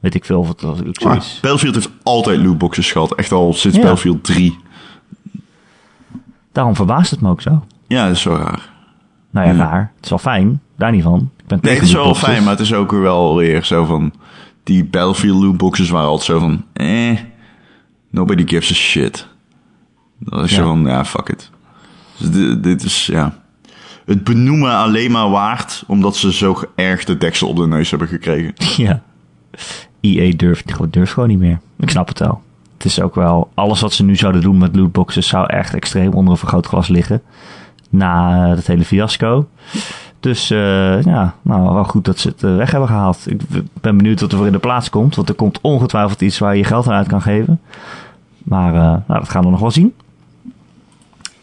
[0.00, 1.38] Weet ik veel of het ook zo is.
[1.42, 3.14] Battlefield heeft altijd lootboxes gehad.
[3.14, 3.82] Echt al sinds Ja.
[3.82, 4.56] Battlefield 3.
[6.52, 7.64] Daarom verbaast het me ook zo.
[7.86, 8.70] Ja, dat is zo raar.
[9.30, 9.58] Nou ja, Ja.
[9.58, 9.92] raar.
[9.96, 10.60] Het is wel fijn.
[10.76, 11.30] Daar niet van.
[11.36, 14.12] Ik ben Nee, het is wel fijn, maar het is ook wel weer zo van...
[14.62, 16.64] Die Battlefield lootboxes waren altijd zo van...
[16.72, 17.18] Eh,
[18.16, 19.26] nobody gives a shit.
[20.18, 20.62] Dat is Ja.
[20.62, 21.50] van, ja, fuck it.
[22.16, 23.44] Dus dit, dit is, ja...
[24.04, 25.84] Het benoemen alleen maar waard...
[25.86, 28.52] omdat ze zo erg de deksel op de neus hebben gekregen.
[28.86, 29.02] Ja.
[30.00, 31.58] EA durft, gewoon- durft gewoon niet meer.
[31.78, 32.42] Ik snap het wel.
[32.76, 33.50] Het is ook wel...
[33.54, 35.26] Alles wat ze nu zouden doen met lootboxes...
[35.28, 37.22] zou echt extreem onder een vergrootglas liggen.
[37.90, 39.48] Na het hele fiasco.
[40.20, 43.24] Dus eh, ja, nou wel goed dat ze het eh, weg hebben gehaald.
[43.30, 43.40] Ik
[43.80, 45.14] ben benieuwd wat er voor in de plaats komt.
[45.14, 47.60] Want er komt ongetwijfeld iets waar je geld aan uit kan geven.
[48.46, 49.94] Maar eh, nou, dat gaan we nog wel zien.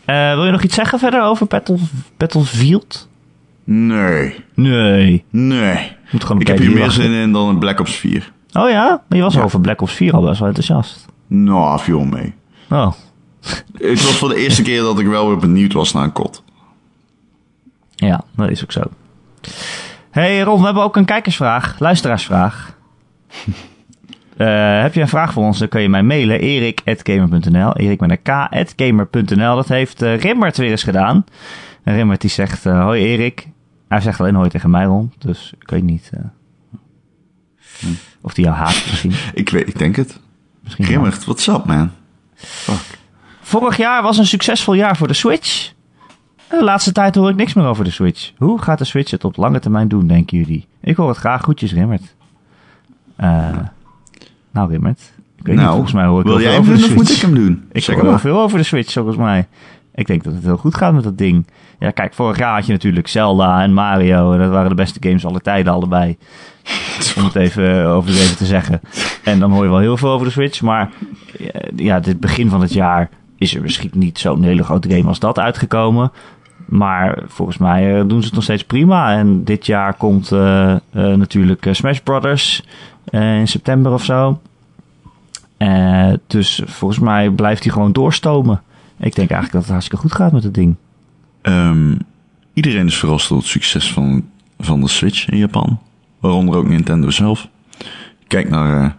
[0.05, 1.77] Eh, wil je nog iets zeggen verder over Battle,
[2.17, 3.07] Battlefield?
[3.63, 5.23] Nee, Nee.
[5.29, 5.95] nee.
[6.11, 8.31] Moet gewoon een Ik heb hier meer zin in dan in Black Ops 4.
[8.53, 9.01] Oh ja?
[9.07, 9.41] Maar je was Ja.
[9.41, 11.05] over Black Ops 4 al best wel enthousiast.
[11.27, 12.33] Nou, viel mee.
[12.69, 12.91] Oh,
[13.77, 16.43] Het was voor de eerste keer dat ik wel weer benieuwd was naar een kot.
[17.95, 18.81] ja, dat is ook zo.
[20.11, 22.75] hey Ron, we hebben ook een kijkersvraag, luisteraarsvraag.
[24.43, 26.39] Eh, heb je een vraag voor ons, dan kun je mij mailen.
[26.39, 31.25] erik.gamer.nl Erik met een k.gamer.nl Dat heeft eh, Rimmert weer eens gedaan.
[31.83, 33.47] En Rimmert die zegt, eh, hoi Erik.
[33.87, 35.13] Hij zegt alleen hoi tegen mij, Ron.
[35.17, 36.11] Dus ik weet niet
[38.21, 39.13] of hij jou haat misschien.
[39.33, 40.19] Ik, weet, ik denk het.
[40.63, 40.93] misschien wel.
[40.93, 41.91] Grimmert, what's up, man?
[42.35, 42.99] Fuck.
[43.41, 45.71] Vorig jaar was een succesvol jaar voor de Switch.
[46.49, 48.31] De laatste tijd hoor ik niks meer over de Switch.
[48.37, 50.67] Hoe gaat de Switch het op lange termijn doen, denken jullie?
[50.81, 51.43] Ik hoor het graag.
[51.43, 52.15] Goedjes, Rimmert.
[53.15, 53.57] Eh,
[54.53, 54.99] nou, Rimmert.
[55.37, 57.05] Ik weet niet, nou, volgens mij hoor ik wil jij hem over de of moet
[57.05, 57.23] Switch.
[57.23, 57.63] ik hem doen?
[57.71, 59.47] Ik zeg hoor wel veel over de Switch, volgens mij.
[59.95, 61.47] Ik denk dat het heel goed gaat met dat ding.
[61.79, 64.33] Ja, kijk, vorig jaar had je natuurlijk Zelda en Mario.
[64.33, 66.17] En dat waren de beste games aller tijden, allebei.
[67.17, 68.81] Om het even eh, overdreven te zeggen.
[69.23, 70.61] En dan hoor je wel heel veel over de Switch.
[70.61, 70.89] Maar
[71.39, 71.45] eh,
[71.75, 75.19] ja, dit begin van het jaar is er misschien niet zo'n hele grote game als
[75.19, 76.11] dat uitgekomen.
[76.65, 79.17] Maar volgens mij eh, doen ze het nog steeds prima.
[79.17, 82.63] En dit jaar komt eh, eh, natuurlijk Smash Brothers
[83.09, 84.41] in september of zo.
[86.27, 88.61] Dus volgens mij blijft hij gewoon doorstomen.
[88.97, 90.75] Ik denk eigenlijk dat het hartstikke goed gaat met het ding.
[91.41, 91.95] Ehm,
[92.53, 94.25] iedereen is verrast door het succes van,
[94.59, 95.79] van de Switch in Japan.
[96.19, 97.47] Waaronder ook Nintendo zelf.
[98.27, 98.95] Kijk naar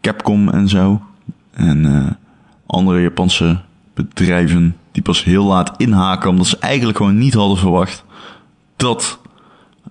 [0.00, 1.02] Capcom en zo.
[1.50, 2.18] En
[2.66, 3.60] andere Japanse
[3.94, 6.30] bedrijven die pas heel laat inhaken.
[6.30, 8.04] Omdat ze eigenlijk gewoon niet hadden verwacht
[8.76, 9.18] dat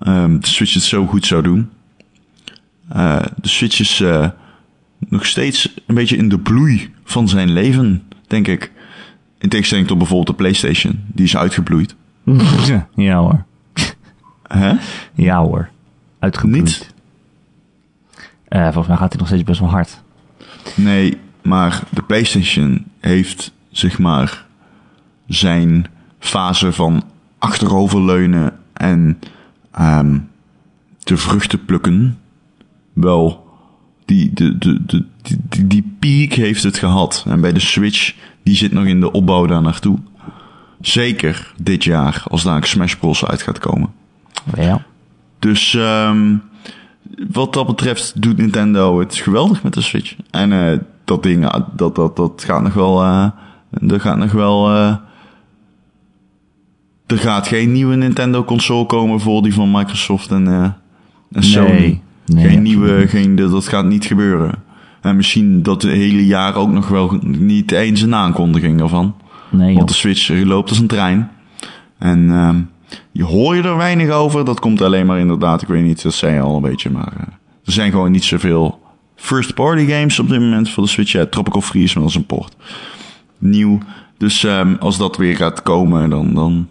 [0.07, 1.69] um, de Switch het zo goed zou doen.
[2.95, 4.03] Uh, de Switch is
[5.09, 8.71] nog steeds een beetje in de bloei van zijn leven, denk ik.
[9.37, 11.03] In tegenstelling tot bijvoorbeeld de PlayStation.
[11.07, 11.95] Die is uitgebloeid.
[12.95, 13.45] ja hoor.
[14.47, 14.73] Hè?
[15.13, 15.69] Ja hoor.
[16.19, 16.63] Uitgebloeid.
[16.63, 16.93] Niet?
[18.49, 20.01] Uh, volgens mij gaat hij nog steeds best wel hard.
[20.75, 24.45] Nee, maar de PlayStation heeft zeg maar
[25.27, 25.85] zijn
[26.19, 27.03] fase van
[27.37, 29.19] achteroverleunen en
[29.79, 30.29] um,
[31.03, 32.17] de vruchten plukken
[32.93, 33.47] wel
[34.05, 35.05] die, de, de, de,
[35.49, 37.25] die, die piek heeft het gehad.
[37.27, 39.97] En bij de Switch, die zit nog in de opbouw daar naartoe.
[40.81, 43.25] Zeker dit jaar, als daar een Smash Bros.
[43.25, 43.91] uit gaat komen.
[44.55, 44.85] Ja.
[45.39, 46.41] Dus um,
[47.31, 50.15] wat dat betreft doet Nintendo het geweldig met de Switch.
[50.31, 53.03] En uh, dat ding, dat, dat, dat gaat nog wel...
[53.03, 53.29] Uh,
[53.87, 54.75] er gaat nog wel...
[54.75, 54.95] Uh,
[57.07, 60.47] er gaat geen nieuwe Nintendo console komen voor die van Microsoft en,
[61.31, 62.01] en Sony.
[62.25, 62.47] Nee.
[62.47, 64.51] Geen nieuwe, geen, dat gaat niet gebeuren.
[65.01, 69.15] En misschien dat het hele jaar ook nog wel niet eens een aankondiging ervan.
[69.49, 71.31] Nee, Want de Switch loopt als een trein.
[71.97, 72.55] En uh,
[73.11, 74.45] je hoor je er weinig over.
[74.45, 76.89] Dat komt alleen maar inderdaad, ik weet niet, dat zei je al een beetje.
[76.89, 77.23] Maar uh,
[77.65, 78.79] er zijn gewoon niet zoveel
[79.15, 81.11] first party games op dit moment voor de Switch.
[81.11, 82.55] Ja, Tropical Freeze wel als een port.
[83.37, 83.77] Nieuw.
[84.17, 86.67] Dus um, als dat weer gaat komen, dan, dan,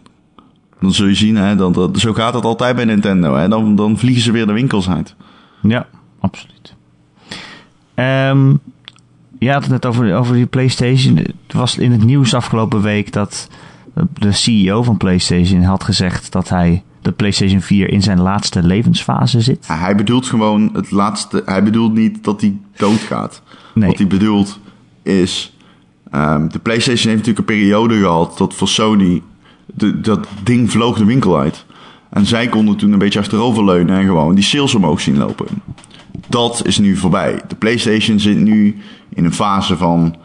[0.82, 3.34] dan zul je zien, hè, dan, dat, zo gaat het altijd bij Nintendo.
[3.34, 3.48] Hè.
[3.48, 5.14] Dan, dan vliegen ze weer de winkels uit.
[5.62, 5.86] Ja,
[6.20, 6.74] absoluut.
[7.94, 8.60] Um,
[9.38, 11.16] je had het net over, over die PlayStation.
[11.16, 13.48] Het was in het nieuws afgelopen week dat
[14.12, 19.40] de CEO van PlayStation had gezegd dat hij de PlayStation 4 in zijn laatste levensfase
[19.40, 19.64] zit.
[19.68, 21.42] Ja, hij bedoelt gewoon het laatste.
[21.46, 23.42] Hij bedoelt niet dat hij doodgaat.
[23.74, 23.88] Nee.
[23.88, 24.58] Wat hij bedoelt
[25.02, 25.56] is.
[26.14, 29.22] Um, de PlayStation heeft natuurlijk een periode gehad dat voor Sony.
[29.74, 31.64] De, dat ding vloog de winkel uit.
[32.10, 35.46] En zij konden toen een beetje achteroverleunen en gewoon die sales omhoog zien lopen.
[36.28, 37.40] Dat is nu voorbij.
[37.48, 40.16] De PlayStation zit nu in een fase van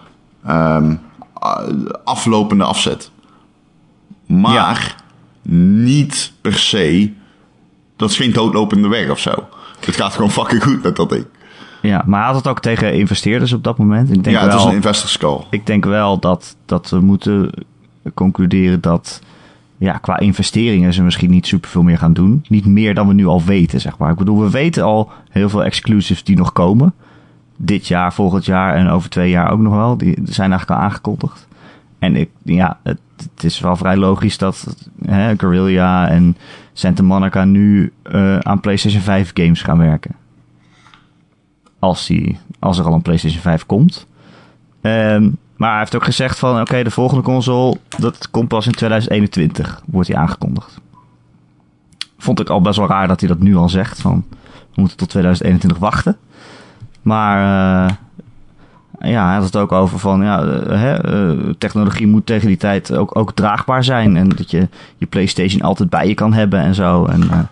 [0.50, 1.00] um,
[2.04, 3.12] aflopende afzet.
[4.26, 4.78] Maar ja.
[5.84, 7.14] niet per se.
[7.96, 9.48] Dat is geen doodlopende weg of zo.
[9.86, 11.26] Het gaat gewoon fucking goed met dat ding.
[11.82, 14.10] Ja, maar had het ook tegen investeerders op dat moment.
[14.10, 15.44] Ik denk ja, het wel, is een investors call.
[15.50, 17.50] Ik denk wel dat, dat we moeten
[18.14, 19.22] concluderen dat
[19.78, 22.44] ja, qua investeringen ze misschien niet superveel meer gaan doen.
[22.48, 24.12] Niet meer dan we nu al weten, zeg maar.
[24.12, 26.94] Ik bedoel, we weten al heel veel exclusives die nog komen.
[27.58, 29.98] Dit jaar, volgend jaar en over twee jaar ook nog wel.
[29.98, 31.48] Die zijn eigenlijk al aangekondigd.
[32.00, 36.38] En ik, ja, het, het is wel vrij logisch dat hè, Guerrilla en
[36.74, 40.16] Santa Monica nu uh, aan PlayStation 5 games gaan werken.
[41.80, 44.08] Als, die, als er al een PlayStation 5 komt.
[44.82, 48.72] Um, maar hij heeft ook gezegd van, oké, de volgende console, dat komt pas in
[48.72, 50.80] 2021, wordt hij aangekondigd.
[52.18, 54.26] Vond ik al best wel raar dat hij dat nu al zegt, van,
[54.74, 56.18] we moeten tot 2021 wachten.
[57.02, 57.96] Maar, uh,
[59.12, 62.58] ja, hij had het ook over van, ja, uh, hè, uh, technologie moet tegen die
[62.58, 64.18] tijd ook, ook draagbaar zijn.
[64.18, 67.06] En dat je je PlayStation altijd bij je kan hebben en zo.
[67.06, 67.50] En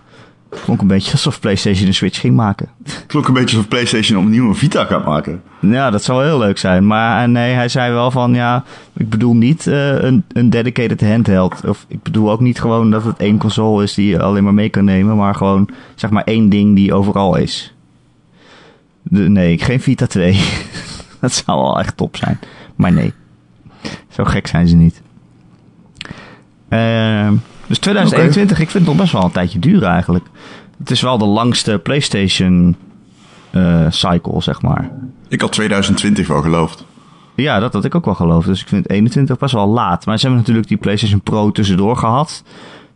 [0.63, 2.69] klonk een beetje alsof PlayStation een Switch ging maken.
[3.07, 5.41] Klonk een beetje alsof PlayStation opnieuw een Vita gaat maken.
[5.59, 6.87] Ja, dat zou heel leuk zijn.
[6.87, 11.61] Maar nee, hij zei wel van ja, ik bedoel niet uh, een, een dedicated handheld.
[11.65, 14.53] Of ik bedoel ook niet gewoon dat het één console is die je alleen maar
[14.53, 15.15] mee kan nemen.
[15.15, 17.73] Maar gewoon zeg maar één ding die overal is.
[19.01, 20.39] De, nee, geen Vita 2.
[21.21, 22.39] dat zou wel echt top zijn.
[22.75, 23.13] Maar nee,
[24.09, 25.01] zo gek zijn ze niet.
[26.69, 27.31] Uh,
[27.67, 28.63] dus 2021, okay.
[28.63, 30.25] ik vind het nog best wel een tijdje duren eigenlijk.
[30.79, 32.75] Het is wel de langste PlayStation
[33.51, 34.91] uh, cycle, zeg maar.
[35.27, 36.85] Ik had 2020 wel geloofd.
[37.35, 38.47] Ja, dat had ik ook wel geloofd.
[38.47, 40.05] Dus ik vind 21 best wel laat.
[40.05, 42.43] Maar ze hebben natuurlijk die PlayStation Pro tussendoor gehad.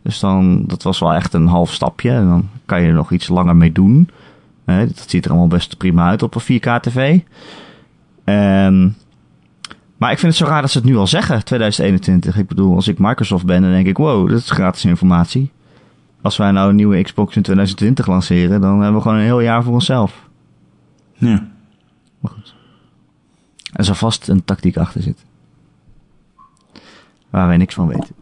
[0.02, 2.10] Dus dan, dat was wel echt een half stapje.
[2.10, 4.10] En dan kan je er nog iets langer mee doen.
[4.64, 7.18] Dat ziet er allemaal best prima uit op een 4K TV.
[8.24, 8.96] En
[10.00, 12.36] maar ik vind het zo raar dat ze het nu al zeggen, 2021.
[12.36, 15.50] Ik bedoel, als ik Microsoft ben, dan denk ik, wow, dat is gratis informatie.
[16.22, 19.40] Als wij nou een nieuwe Xbox in 2020 lanceren, dan hebben we gewoon een heel
[19.40, 20.28] jaar voor onszelf.
[21.14, 21.46] Ja.
[22.20, 22.54] Maar goed.
[23.72, 25.26] Er zal vast een tactiek achter zitten.
[27.30, 28.14] Waar wij niks van weten.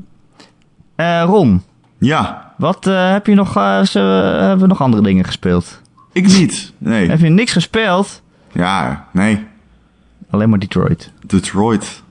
[0.97, 1.63] Uh, Ron.
[1.99, 2.55] Ja.
[2.57, 5.83] Wat uh, heb je nog, uh, ze, hebben we nog andere dingen gespeeld?
[6.13, 7.09] Ik niet, nee.
[7.09, 8.23] Heb je niks gespeeld?
[8.53, 9.47] Ja, nee.
[10.31, 11.13] Alleen maar Detroit.
[11.27, 12.03] Detroit.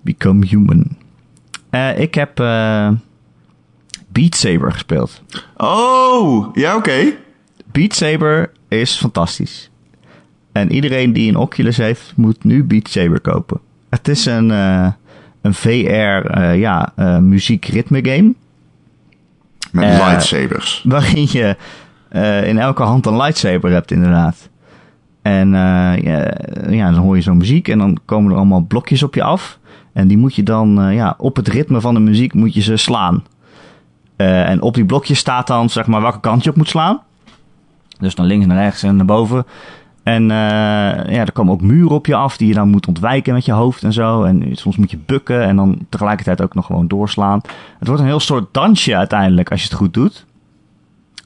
[0.00, 0.96] Become Human.
[1.70, 2.90] Uh, ik heb uh,
[4.08, 5.22] Beat Saber gespeeld.
[5.56, 7.12] Oh, ja, oké.
[7.72, 9.70] Beat Saber is fantastisch.
[10.52, 13.60] En iedereen die een Oculus heeft, moet nu Beat Saber kopen.
[13.88, 14.88] Het is een, eh,
[15.42, 15.70] een VR
[16.30, 18.34] eh, ja, eh, muziek-ritme game.
[19.72, 20.82] Met Eh, lightsabers.
[20.86, 21.56] Waarin je
[22.08, 24.48] eh, in elke hand een lightsaber hebt, inderdaad.
[25.28, 26.30] En eh, ja,
[26.70, 29.58] ja, dan hoor je zo'n muziek en dan komen er allemaal blokjes op je af.
[29.92, 32.60] En die moet je dan eh, ja, op het ritme van de muziek moet je
[32.60, 33.24] ze slaan.
[34.16, 37.00] Eh, en op die blokjes staat dan zeg maar welke kant je op moet slaan.
[37.98, 39.46] Dus naar links, naar rechts en naar boven.
[40.02, 40.36] En eh,
[41.14, 43.52] ja, er komen ook muren op je af die je dan moet ontwijken met je
[43.52, 44.22] hoofd en zo.
[44.22, 47.40] En soms moet je bukken en dan tegelijkertijd ook nog gewoon doorslaan.
[47.78, 50.26] Het wordt een heel soort dansje uiteindelijk als je het goed doet.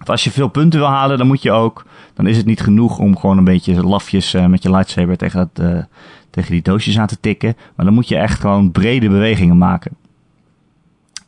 [0.04, 1.84] Als je veel punten wil halen, dan moet je ook.
[2.14, 5.50] Dan is het niet genoeg om gewoon een beetje lafjes eh, met je lightsaber tegen,
[5.54, 5.78] eh,
[6.30, 7.56] tegen die doosjes aan te tikken.
[7.76, 9.92] Maar dan moet je echt gewoon brede bewegingen maken.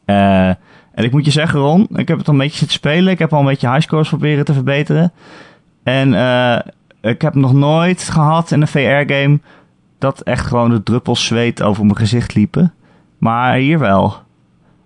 [0.04, 0.48] Eh,
[0.92, 3.12] en ik moet je zeggen, Ron, ik heb het al een beetje zitten spelen.
[3.12, 5.12] Ik heb al een beetje highscores proberen te verbeteren.
[5.82, 6.08] En
[7.00, 9.38] ik heb nog nooit gehad in een VR-game
[9.98, 12.72] dat echt gewoon de druppels zweet over mijn gezicht liepen.
[13.18, 14.16] Maar hier wel.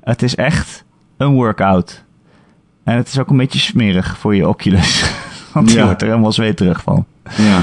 [0.00, 0.84] Het is echt
[1.16, 2.04] een workout.
[2.88, 5.12] En het is ook een beetje smerig voor je Oculus.
[5.54, 7.04] Want je wordt er helemaal zweterig van.
[7.36, 7.60] Ja.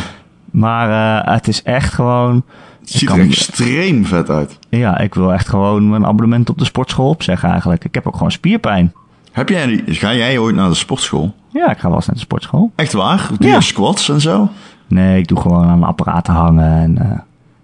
[0.51, 2.43] Maar eh, het is echt gewoon...
[2.80, 4.59] Het ziet kan- er extreem vet uit.
[4.69, 7.84] Ja, ik wil echt gewoon mijn abonnement op de sportschool opzeggen eigenlijk.
[7.86, 8.93] Ik heb ook gewoon spierpijn.
[9.32, 11.36] Heb jij, ga jij ooit naar de sportschool?
[11.49, 12.71] Ja, ik ga wel eens naar de sportschool.
[12.76, 13.28] Echt waar?
[13.39, 13.55] Doe Ja.
[13.55, 14.49] je squats en zo?
[14.88, 17.09] Nee, ik doe gewoon aan apparaten hangen en eh,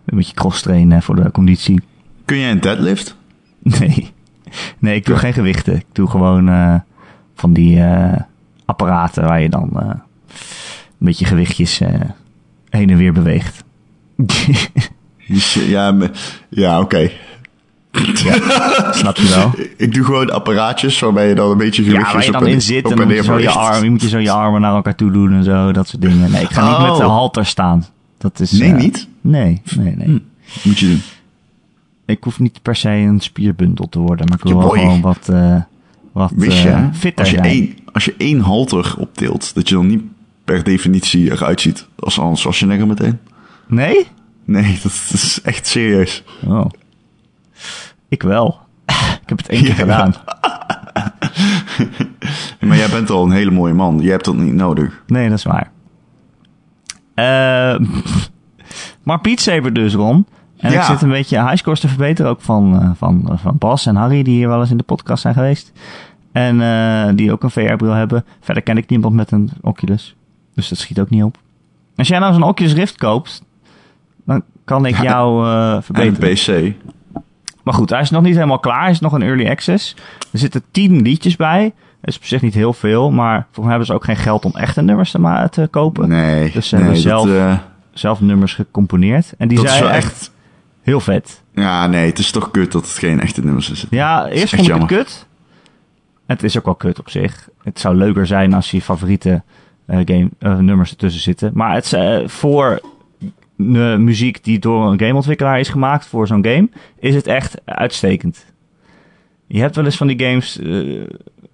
[0.05, 1.81] een beetje cross trainen voor de conditie.
[2.25, 3.15] Kun jij een deadlift?
[3.79, 4.11] Nee,
[4.79, 5.21] nee ik doe Ja.
[5.21, 5.75] geen gewichten.
[5.75, 6.75] Ik doe gewoon eh,
[7.35, 8.19] van die eh,
[8.65, 9.97] apparaten waar je dan eh, een
[10.97, 11.89] beetje gewichtjes eh,
[12.69, 13.63] heen en weer beweegt.
[15.67, 16.11] Ja, me-
[16.49, 17.11] ja oké.
[18.91, 19.51] Snap je wel?
[19.85, 22.47] Ik doe gewoon apparaatjes waarbij je dan een beetje Ja, gewichtjes waar je dan op
[22.47, 23.55] in zit op en dan je, zo je, beweegt.
[23.57, 26.01] arm, je moet je zo je armen naar elkaar toe doen en zo, dat soort
[26.01, 26.31] dingen.
[26.31, 26.89] Nee, ik ga niet Oh.
[26.89, 27.85] met de halter staan.
[28.17, 29.07] Dat is, Nee, niet?
[29.21, 30.21] Nee, nee, nee.
[30.63, 31.01] Moet je doen.
[32.05, 35.01] Ik hoef niet per se een spierbundel te worden, maar ik wil Ja, wel gewoon
[35.01, 35.29] wat,
[36.11, 37.47] wat Wist je, eh, fitter als je, zijn.
[37.49, 40.03] één, als je één halter optilt, dat je dan niet
[40.43, 43.19] per definitie eruit ziet als Arnold Schwarzenegger meteen?
[43.67, 44.07] Nee?
[44.45, 46.23] Nee, dat is echt serieus.
[46.45, 46.65] Oh.
[48.09, 48.59] Ik wel.
[49.23, 49.75] ik heb het één keer Ja.
[49.75, 50.13] gedaan.
[52.59, 53.99] Maar jij bent al een hele mooie man.
[53.99, 55.03] Jij hebt dat niet nodig.
[55.07, 55.71] Nee, dat is waar.
[57.13, 57.79] Eh,
[59.03, 60.25] maar Beat Saber dus, Ron.
[60.61, 60.79] En Ja.
[60.79, 62.31] ik zit een beetje highscores te verbeteren.
[62.31, 65.21] Ook van, eh, van, van Bas en Harry, die hier wel eens in de podcast
[65.21, 65.71] zijn geweest.
[66.31, 68.25] En eh, die ook een VR-bril hebben.
[68.41, 70.15] Verder ken ik niemand met een Oculus.
[70.55, 71.37] Dus dat schiet ook niet op.
[71.97, 73.43] Als jij nou zo'n Oculus Rift koopt,
[74.25, 76.73] dan kan ik jou eh, En een verbeteren.
[76.73, 76.75] PC.
[77.63, 78.81] Maar goed, hij is nog niet helemaal klaar.
[78.81, 79.95] Hij is nog een early access.
[80.31, 81.63] Er zitten tien liedjes bij.
[82.01, 84.45] Dat is op zich niet heel veel, maar volgens mij hebben ze ook geen geld
[84.45, 86.09] om echte nummers te, te kopen.
[86.09, 86.51] Nee.
[86.51, 87.57] Dus ze nee, hebben zelf- Dat, eh,
[87.93, 89.33] Zelf nummers gecomponeerd.
[89.37, 90.31] En die dat zijn echt...
[90.81, 91.43] heel vet.
[91.53, 93.85] Ja, nee, het is toch kut dat het geen echte nummers is.
[93.89, 94.87] Ja, eerst echt vond ik het jammer.
[94.87, 95.27] kut.
[96.25, 97.49] Het is ook wel kut op zich.
[97.63, 99.43] Het zou leuker zijn als je favoriete
[99.85, 101.51] eh, game, eh, nummers ertussen zitten.
[101.53, 102.81] Maar het is eh, voor
[103.55, 106.69] de muziek die door een gameontwikkelaar is gemaakt voor zo'n game,
[106.99, 108.45] is het echt uitstekend.
[109.47, 110.59] Je hebt wel eens van die games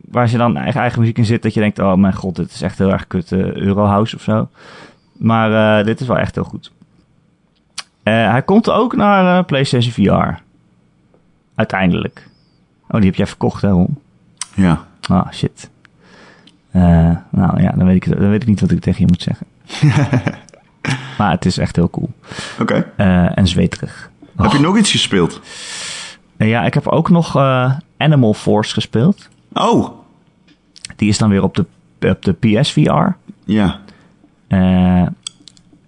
[0.01, 2.51] waar ze dan eigen, eigen muziek in zit, dat je denkt, oh mijn god, dit
[2.51, 4.49] is echt heel erg kut Eurohouse of zo.
[5.17, 6.71] Maar dit is wel echt heel goed.
[8.07, 10.41] Eh, hij komt ook naar eh, PlayStation VR.
[11.55, 12.27] Uiteindelijk.
[12.87, 13.97] Oh, die heb jij verkocht, hè, Ron?
[14.53, 14.85] Ja.
[15.01, 15.69] Ah, shit.
[16.71, 16.81] Eh,
[17.29, 19.47] nou ja, dan weet, ik, dan weet ik niet wat ik tegen je moet zeggen.
[21.17, 22.09] maar het is echt heel cool.
[22.59, 22.91] Oké.
[23.35, 24.11] En zweterig.
[24.35, 25.41] Heb je nog iets gespeeld?
[26.37, 27.35] Ja, ik heb ook nog
[27.97, 29.29] Animal Force gespeeld.
[29.53, 29.89] Oh.
[30.95, 31.65] Die is dan weer op de,
[32.09, 33.07] op de PSVR.
[33.45, 33.79] Ja.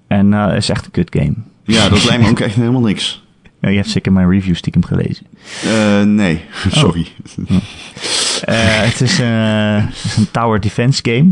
[0.08, 1.36] En eh is echt een kut game.
[1.72, 3.24] Ja, dat lijkt me ook echt helemaal niks.
[3.62, 5.26] Ja, je hebt zeker mijn review stiekem gelezen.
[5.64, 6.42] Eh, nee.
[6.72, 7.08] Sorry.
[8.42, 11.32] Eh, het is eh, het is een tower defense game.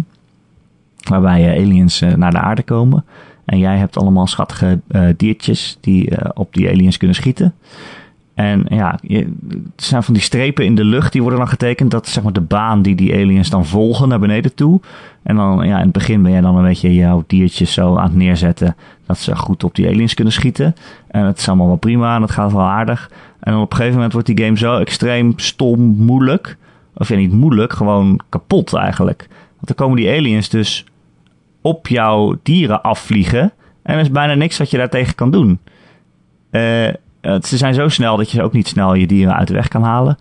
[1.09, 3.05] Waarbij aliens naar de aarde komen.
[3.47, 7.55] En jij hebt allemaal schattige eh, diertjes die eh, op die aliens kunnen schieten.
[8.37, 11.91] En ja, je, het zijn van die strepen in de lucht die worden dan getekend.
[11.91, 14.79] Dat is zeg maar de baan die die aliens dan volgen naar beneden toe.
[15.23, 18.03] En dan ja, in het begin ben jij dan een beetje jouw diertjes zo aan
[18.03, 18.75] het neerzetten.
[19.05, 20.75] Dat ze goed op die aliens kunnen schieten.
[21.07, 23.11] En het is allemaal wel prima en het gaat wel aardig.
[23.39, 26.57] En dan op een gegeven moment wordt die game zo extreem stom moeilijk.
[26.95, 29.27] Of ja, niet moeilijk, gewoon kapot eigenlijk.
[29.29, 30.85] Want dan komen die aliens dus
[31.61, 33.51] op jouw dieren afvliegen.
[33.83, 35.59] En er is bijna niks wat je daartegen kan doen.
[36.49, 36.87] Eh,
[37.33, 39.67] het- ze zijn zo snel dat je ook niet snel je dieren uit de weg
[39.67, 40.17] kan halen.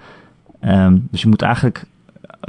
[0.60, 1.84] Ehm, dus je moet eigenlijk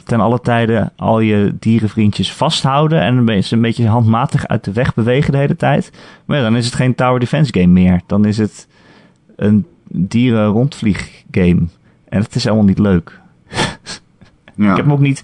[0.06, 4.94] ten alle tijde al je dierenvriendjes vasthouden en ze een beetje handmatig uit de weg
[4.94, 5.92] bewegen de hele tijd.
[6.26, 8.02] Maar ja, dan is het geen tower defense game meer.
[8.08, 8.68] Dan is het
[9.36, 11.62] een dieren rondvlieg game.
[12.10, 13.20] En het is helemaal niet leuk.
[14.56, 14.70] Ja.
[14.72, 15.20] Ik heb hem ook niet,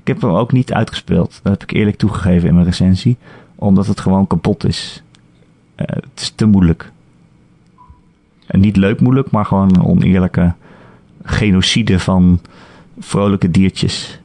[0.00, 1.40] ik heb hem ook niet uitgespeeld.
[1.42, 3.16] Dat heb ik eerlijk toegegeven in mijn recensie.
[3.54, 5.02] Omdat het gewoon kapot is.
[5.74, 6.92] Eh, het is te moeilijk.
[8.48, 10.54] En niet leuk moeilijk, maar gewoon een oneerlijke
[11.24, 12.40] genocide van
[12.98, 14.20] vrolijke diertjes.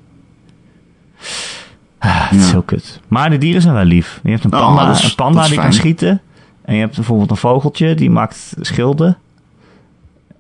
[1.98, 3.00] Ah, het is zo kut.
[3.08, 4.20] Maar de dieren zijn wel lief.
[4.24, 6.22] Je hebt een Oh, panda, is- een panda die kan schieten.
[6.62, 9.18] En je hebt bijvoorbeeld een vogeltje die maakt schilden.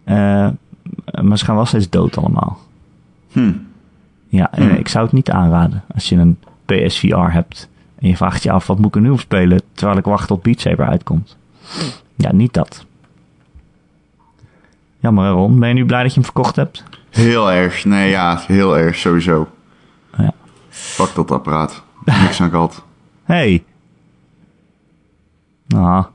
[0.03, 0.47] Eh,
[1.21, 2.59] maar ze gaan wel steeds dood allemaal.
[3.31, 3.51] Hm.
[4.27, 4.69] Ja, Hmm.
[4.69, 7.69] ik zou het niet aanraden als je een PSVR hebt.
[7.99, 9.61] En je vraagt je af, wat moet ik er nu op spelen?
[9.73, 11.37] Terwijl ik wacht tot Beat Saber uitkomt.
[12.15, 12.85] Ja, niet dat.
[15.03, 15.59] Jammer, Ron.
[15.59, 16.83] Ben je nu blij dat je hem verkocht hebt?
[17.09, 17.85] Heel erg.
[17.85, 19.47] Nee, ja, heel erg, sowieso.
[20.17, 20.31] Ja.
[20.69, 21.83] Fuck dat apparaat.
[22.05, 22.83] Niks aan gehad.
[23.23, 23.63] Hey.
[25.67, 26.05] Nou,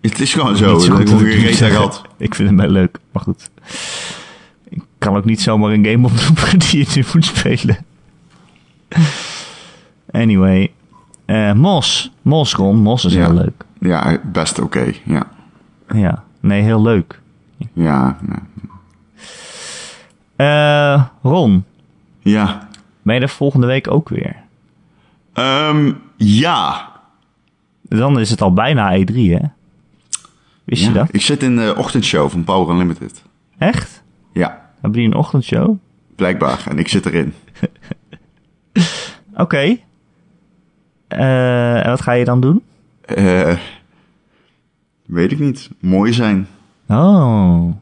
[0.00, 0.76] Het is gewoon zo.
[0.76, 2.02] niet Ik reet aan gehad.
[2.16, 3.50] Ik vind hem wel leuk, maar goed.
[4.68, 7.76] Ik kan ook niet zomaar een game opnoemen die je nu moet spelen.
[10.10, 10.72] Anyway.
[11.24, 12.10] eh, Mos.
[12.22, 12.76] Mos, Ron.
[12.76, 13.24] Mos is Ja.
[13.26, 13.64] heel leuk.
[13.80, 14.92] Ja, best oké.
[15.04, 15.26] Ja.
[15.94, 16.24] Ja.
[16.40, 17.20] Nee, heel leuk.
[17.72, 18.38] Ja, nee.
[20.36, 21.64] Eh, Ron.
[22.20, 22.68] ja.
[23.02, 24.36] Ben je er volgende week ook weer?
[25.32, 26.88] Ehm, ja.
[27.82, 29.38] Dan is het al bijna E3, hè?
[30.64, 31.08] Wist je dat?
[31.10, 33.22] Ik zit in de ochtendshow van Power Unlimited.
[33.58, 34.02] Echt?
[34.32, 35.76] Ja, Hebben die een ochtendshow?
[36.16, 36.64] blijkbaar.
[36.68, 37.34] En ik zit erin.
[39.34, 39.76] Oké.
[41.08, 42.62] Eh, en wat ga je dan doen?
[43.00, 43.58] Eh,
[45.06, 45.70] weet ik niet.
[45.80, 46.46] Mooi zijn.
[46.88, 47.72] Oh.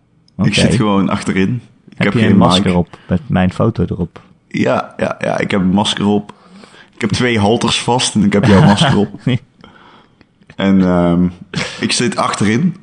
[0.42, 1.60] Ik zit gewoon achterin.
[1.88, 2.76] Ik heb, heb, je geen een masker mic.
[2.76, 4.20] op met mijn foto erop?
[4.48, 6.34] Ja, ja, ja, ik heb een masker op.
[6.94, 9.08] Ik heb twee halters vast en ik heb jouw masker op.
[10.56, 11.28] En ehm,
[11.80, 12.76] ik zit achterin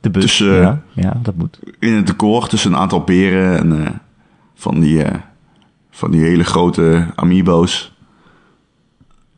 [0.00, 0.22] De bus.
[0.22, 1.58] Tussen- ja, ja, dat moet.
[1.78, 3.90] in het decor tussen een aantal beren en eh,
[4.54, 5.20] van, die, eh,
[5.90, 7.92] van die hele grote amiibo's.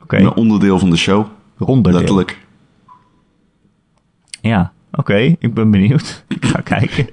[0.03, 0.16] Oké.
[0.16, 1.26] Een onderdeel van de show,
[1.59, 1.99] Ronderdeel.
[2.01, 2.47] letterlijk.
[4.41, 5.37] Ja, oké.
[5.39, 6.25] Ik ben benieuwd.
[6.29, 7.09] ik ga kijken.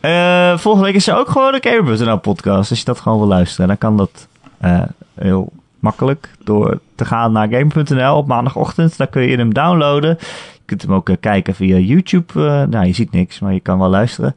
[0.00, 2.70] Eh, volgende week is er ook gewoon een Gamer.nl podcast.
[2.70, 4.28] Als je dat gewoon wil luisteren, dan kan dat
[4.58, 4.82] eh,
[5.14, 8.96] heel makkelijk door te gaan naar Gamer.nl op maandagochtend.
[8.96, 10.16] Dan kun je hem downloaden.
[10.52, 12.66] Je kunt hem ook eh, kijken via YouTube.
[12.70, 14.36] Nou, je ziet niks, maar je kan wel luisteren.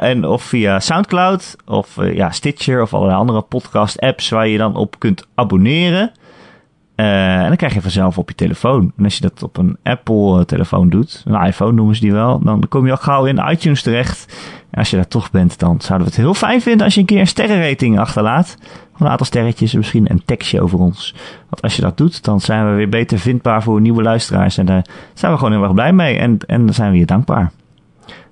[0.00, 4.76] En of via Soundcloud of ja, Stitcher of allerlei andere podcast apps waar je dan
[4.76, 6.12] op kunt abonneren.
[7.00, 8.92] Eh, en dan krijg je vanzelf op je telefoon.
[8.96, 12.68] En als je dat op een Apple-telefoon doet, een iPhone noemen ze die wel, dan
[12.68, 14.36] kom je al gauw in iTunes terecht.
[14.70, 17.00] En als je daar toch bent, dan zouden we het heel fijn vinden als je
[17.00, 18.56] een keer een sterrenrating achterlaat.
[18.98, 21.14] Een aantal sterretjes, misschien een tekstje over ons.
[21.48, 24.58] Want als je dat doet, dan zijn we weer beter vindbaar voor nieuwe luisteraars.
[24.58, 24.84] En daar
[25.14, 26.18] zijn we gewoon heel erg blij mee.
[26.18, 27.50] En, en dan zijn we je dankbaar.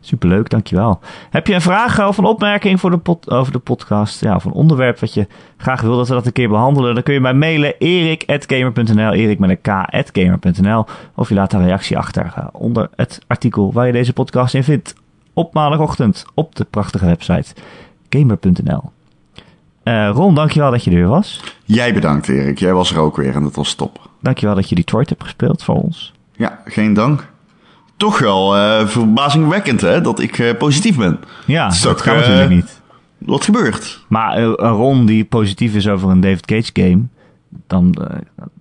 [0.00, 1.00] Superleuk, dankjewel.
[1.30, 4.20] Heb je een vraag of een opmerking voor de pod, over de podcast?
[4.20, 5.26] Ja, of een onderwerp wat je
[5.56, 6.94] graag wil dat we dat een keer behandelen?
[6.94, 10.84] Dan kun je mij mailen erik.gamer.nl, erik met een k.gamer.nl.
[11.14, 14.64] Of je laat een reactie achter eh, onder het artikel waar je deze podcast in
[14.64, 14.94] vindt.
[15.32, 17.54] Op maandagochtend op de prachtige website
[18.08, 18.90] gamer.nl.
[19.82, 21.44] Eh Ron, dankjewel dat je er weer was.
[21.64, 22.58] Jij bedankt, Erik.
[22.58, 24.10] Jij was er ook weer en dat was top.
[24.20, 26.12] Dankjewel dat je Detroit hebt gespeeld voor ons.
[26.32, 27.26] Ja, geen dank.
[27.98, 31.18] Toch wel eh, verbazingwekkend, hè, dat ik eh, positief ben.
[31.46, 32.80] Ja, is dat ook, kan eh, natuurlijk niet.
[33.18, 34.04] Wat gebeurt?
[34.08, 37.02] Maar een Ron die positief is over een David Cage game,
[37.66, 38.08] dan,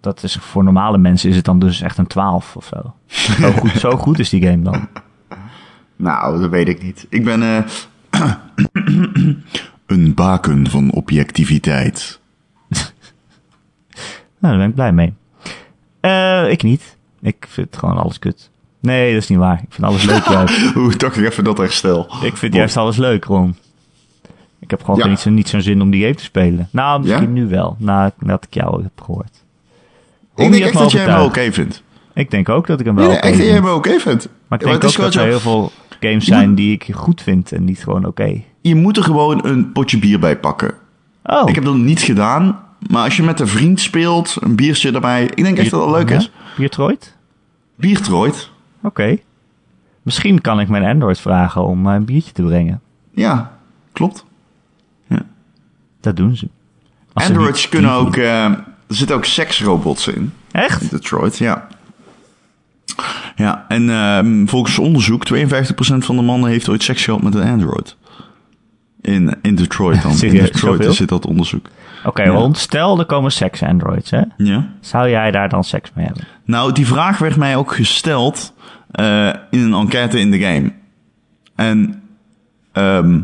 [0.02, 2.94] dat is voor normale mensen is het dan dus echt een 12 of zo.
[3.42, 4.88] Zo goed, zo goed is die game dan.
[5.96, 7.06] Nou, dat weet ik niet.
[7.10, 7.42] Ik ben
[9.86, 12.20] een baken van objectiviteit.
[14.40, 15.14] Nou, daar ben ik blij mee.
[16.52, 16.98] Ik niet.
[17.22, 18.50] Ik vind gewoon alles kut.
[18.80, 19.62] Nee, dat is niet waar.
[19.64, 20.76] Ik vind alles leuk juist.
[20.76, 22.08] Oeh, toch nog even dat herstel.
[22.24, 23.56] Ik vind juist alles leuk, Ron.
[24.60, 25.08] Ik heb gewoon Ja.
[25.08, 26.68] niet zo'n niet zo'n zin om die game te spelen.
[26.72, 27.42] Nou, misschien Ja?
[27.42, 29.44] nu wel, na- nadat ik jou heb gehoord.
[30.36, 31.84] Ron, Ik denk echt dat jij hem oké vindt.
[32.14, 33.54] Ik denk ook dat ik hem wel oké echt dat jij vind.
[33.56, 34.30] hem wel oké vindt.
[34.48, 37.64] Maar ik denk ook dat er heel veel games zijn die ik goed vind en
[37.64, 38.42] niet gewoon oké.
[38.62, 40.74] Je moet er gewoon een potje bier bij pakken.
[41.24, 42.60] Oh, Ik heb dat niet gedaan,
[42.90, 45.96] maar als je met een vriend speelt, een biertje erbij, ik denk echt dat het
[45.96, 46.32] leuk is.
[46.58, 47.16] Biertroid?
[47.76, 48.50] Biertrooit.
[48.88, 49.18] Oké.
[50.02, 52.82] Misschien kan ik mijn Android vragen om mij een biertje te brengen.
[53.12, 53.58] Ja,
[53.92, 54.26] klopt.
[56.02, 56.48] Dat doen ze.
[57.14, 60.14] Als Androids kunnen ook, eh, er zitten ook seksrobots in.
[60.16, 60.90] In Echt?
[60.92, 61.68] Detroit, ja.
[63.36, 67.48] Ja, en ehm, volgens onderzoek, 52% van de mannen heeft ooit seks gehad met een
[67.50, 67.96] Android.
[69.02, 70.14] In, in Detroit dan.
[70.16, 70.92] Serieus, in Detroit zoveel?
[70.92, 71.68] is dit dat onderzoek.
[72.06, 72.30] Oké, Ja.
[72.30, 74.22] Ron, stel er komen seks-androids, hè?
[74.38, 74.68] Ja.
[74.80, 76.24] Zou jij daar dan seks mee hebben?
[76.46, 78.54] Nou, die vraag werd mij ook gesteld
[78.92, 80.72] eh, in een enquête in de game.
[81.56, 82.02] En
[82.72, 83.20] ehm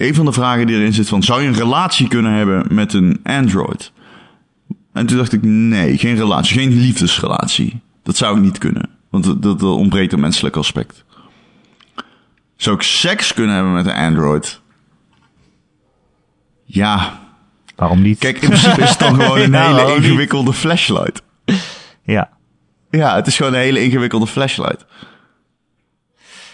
[0.00, 1.22] een van de vragen die erin zit van...
[1.22, 3.92] zou je een relatie kunnen hebben met een android?
[4.92, 6.58] En toen dacht ik, nee, geen relatie.
[6.58, 7.80] Geen liefdesrelatie.
[8.02, 8.88] Dat zou ik niet kunnen.
[9.10, 11.04] Want dat, ontbreekt een menselijk aspect.
[12.56, 14.60] Zou ik seks kunnen hebben met een android?
[16.64, 17.20] Ja.
[17.76, 18.18] Waarom niet?
[18.18, 21.22] Kijk, in principe is het dan gewoon een Ja, hele ingewikkelde flashlight.
[22.02, 22.30] Ja.
[22.90, 24.86] Ja, het is gewoon een hele ingewikkelde flashlight.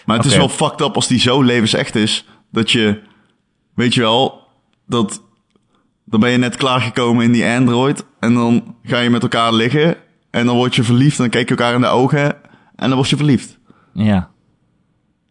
[0.05, 3.01] Maar het is wel fucked up als die zo levensecht is, dat je,
[3.73, 4.47] weet je wel,
[4.85, 5.21] dat,
[6.05, 9.97] dan ben je net klaargekomen in die Android en dan ga je met elkaar liggen
[10.31, 12.35] en dan word je verliefd en dan kijk je elkaar in de ogen
[12.75, 13.57] en dan word je verliefd.
[13.93, 14.29] Ja.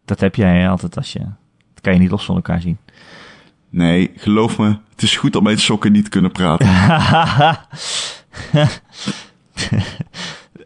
[0.05, 1.19] Dat heb jij altijd als je...
[1.73, 2.77] Dat kan je niet los van elkaar zien.
[3.69, 6.67] Nee, geloof me, het is goed dat mijn sokken niet kunnen praten.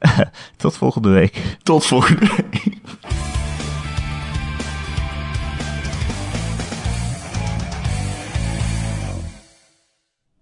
[0.57, 1.57] Tot volgende week.
[1.63, 2.79] Tot volgende week.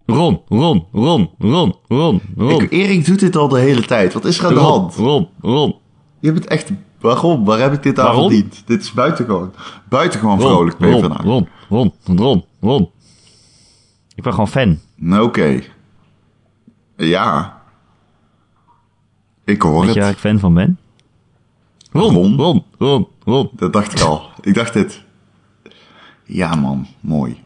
[0.05, 2.61] Ron, Ron, Ron, Ron, Ron, Ron.
[2.61, 4.13] Ik, Erik doet dit al de hele tijd.
[4.13, 4.95] Wat is er aan de Ron, hand?
[4.95, 5.75] Ron, Ron.
[6.19, 6.71] Je bent echt...
[6.99, 7.45] Waarom?
[7.45, 8.63] Waar heb ik dit aan verdiend?
[8.65, 9.53] Dit is buitengewoon.
[9.89, 11.23] Buitengewoon Ron, vrolijk je Ron, vandaag.
[11.23, 12.89] Ron, Ron, Ron, Ron.
[14.15, 14.79] Ik ben gewoon fan.
[14.95, 15.61] Nou, Oké.
[16.97, 17.58] Ja.
[19.49, 19.93] Ik hoor Weet het.
[19.93, 20.79] je waar ik fan van ben?
[21.91, 22.35] Ron, Ron?
[22.37, 23.49] Ron, Ron, Ron.
[23.53, 24.29] Dat dacht ik al.
[24.41, 25.03] Ik dacht dit.
[26.25, 27.43] Ja man, mooi.